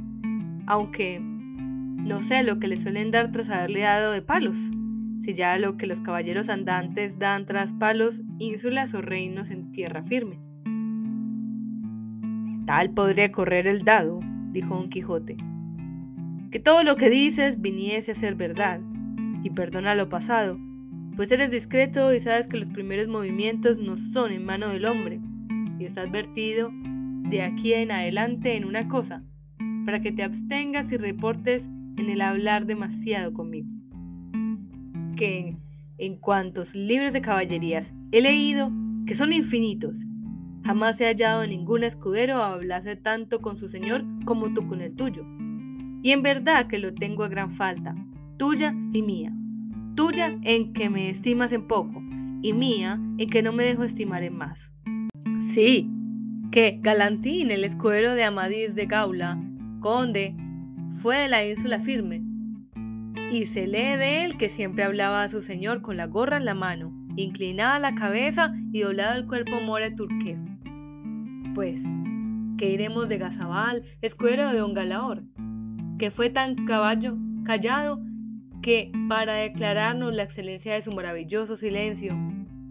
[0.66, 4.70] Aunque no sé lo que le suelen dar tras haberle dado de palos.
[5.18, 10.03] Si ya lo que los caballeros andantes dan tras palos, ínsulas o reinos en tierra
[10.05, 10.39] firme.
[12.66, 14.20] Tal podría correr el dado,
[14.53, 15.37] dijo Don Quijote.
[16.51, 18.80] Que todo lo que dices viniese a ser verdad,
[19.47, 20.59] y perdona lo pasado,
[21.14, 25.20] pues eres discreto y sabes que los primeros movimientos no son en mano del hombre,
[25.78, 26.72] y estás advertido
[27.28, 29.22] de aquí en adelante en una cosa,
[29.84, 33.68] para que te abstengas y reportes en el hablar demasiado conmigo.
[35.16, 35.57] Que
[35.99, 38.72] en, cuantos libros de caballerías he leído,
[39.07, 40.05] que son infinitos,
[40.64, 45.24] jamás he hallado ningún escudero hablase tanto con su señor como tú con el tuyo.
[46.03, 47.94] Y en verdad que lo tengo a gran falta,
[48.37, 49.32] tuya y mía.
[49.95, 52.03] Tuya en que me estimas en poco,
[52.43, 54.72] y mía en que no me dejo estimar en más.
[55.41, 55.91] Sí,
[56.51, 59.41] que Galantín, el escudero de Amadís de Gaula,
[59.80, 60.34] conde,
[60.99, 62.22] fue de la ínsula firme,
[63.32, 66.45] y se lee de él que siempre hablaba a su señor con la gorra en
[66.45, 70.49] la mano, inclinada la cabeza y doblado el cuerpo more turquesco.
[71.55, 71.84] Pues,
[72.59, 75.22] ¿qué iremos de Gazabal, escuero de don Galaor,
[75.99, 78.01] que fue tan caballo, callado,
[78.67, 82.17] que, para declararnos la excelencia de su maravilloso silencio,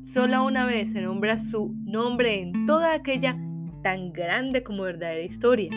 [0.04, 3.38] solo una vez se nombra su nombre en toda aquella
[3.82, 5.70] tan grande como verdadera historia.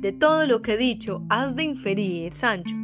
[0.00, 2.74] De todo lo que he dicho, has de inferir, Sancho,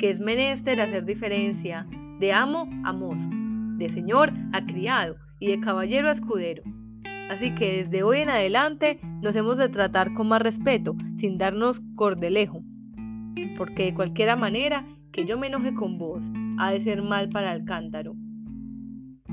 [0.00, 1.86] que es menester hacer diferencia
[2.18, 3.28] de amo a mozo,
[3.76, 6.64] de señor a criado y de caballero a escudero.
[7.30, 11.82] Así que desde hoy en adelante nos hemos de tratar con más respeto, sin darnos
[11.94, 12.64] cordelejo,
[13.56, 16.26] porque de cualquiera manera que yo me enoje con vos,
[16.58, 18.14] ha de ser mal para el cántaro.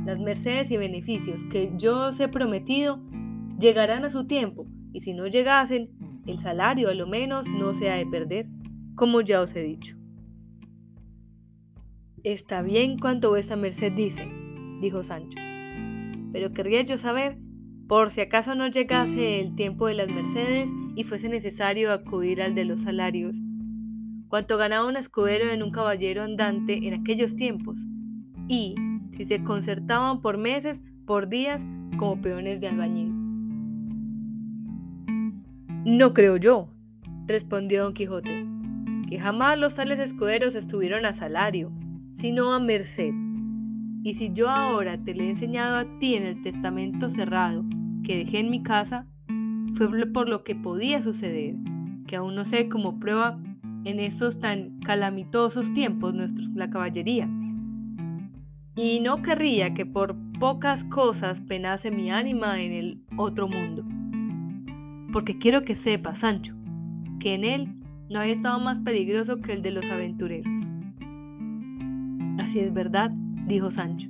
[0.05, 3.01] Las mercedes y beneficios que yo os he prometido
[3.59, 5.89] llegarán a su tiempo, y si no llegasen,
[6.25, 8.47] el salario a lo menos no se ha de perder,
[8.95, 9.97] como ya os he dicho.
[12.23, 14.29] Está bien cuanto vuestra merced dice,
[14.79, 15.37] dijo Sancho,
[16.31, 17.37] pero querría yo saber,
[17.87, 22.55] por si acaso no llegase el tiempo de las mercedes y fuese necesario acudir al
[22.55, 23.37] de los salarios,
[24.33, 27.85] cuánto ganaba un escudero en un caballero andante en aquellos tiempos,
[28.47, 28.73] y
[29.11, 31.63] si se concertaban por meses, por días,
[31.99, 33.13] como peones de albañil.
[35.85, 36.67] No creo yo,
[37.27, 38.47] respondió don Quijote,
[39.07, 41.71] que jamás los tales escuderos estuvieron a salario,
[42.13, 43.13] sino a merced,
[44.01, 47.63] Y si yo ahora te le he enseñado a ti en el testamento cerrado
[48.03, 49.05] que dejé en mi casa,
[49.75, 51.53] fue por lo que podía suceder,
[52.07, 53.39] que aún no sé cómo prueba
[53.85, 57.29] en estos tan calamitosos tiempos nuestros, la caballería.
[58.75, 63.83] Y no querría que por pocas cosas penase mi ánima en el otro mundo.
[65.11, 66.55] Porque quiero que sepa, Sancho,
[67.19, 67.75] que en él
[68.09, 70.51] no hay estado más peligroso que el de los aventureros.
[72.39, 73.11] Así es verdad,
[73.47, 74.09] dijo Sancho,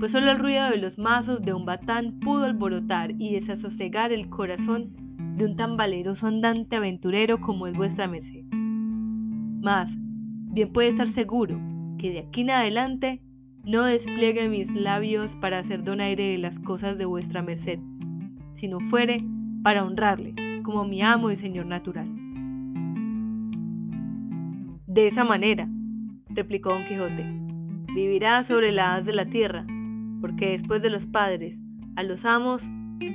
[0.00, 4.28] pues solo el ruido de los mazos de un batán pudo alborotar y desasosegar el
[4.28, 4.90] corazón
[5.36, 8.44] de un tan valeroso andante aventurero como es vuestra merced.
[9.62, 11.60] Mas, bien puede estar seguro
[11.96, 13.22] que de aquí en adelante
[13.64, 17.78] no despliegue mis labios para hacer donaire de las cosas de vuestra merced,
[18.54, 19.24] sino fuere
[19.62, 20.34] para honrarle
[20.64, 22.08] como mi amo y señor natural.
[24.88, 25.68] De esa manera,
[26.28, 27.24] replicó don Quijote,
[27.94, 29.64] vivirá sobre la haz de la tierra,
[30.20, 31.62] porque después de los padres,
[31.94, 32.64] a los amos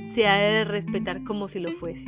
[0.07, 2.05] se ha de respetar como si lo fuese.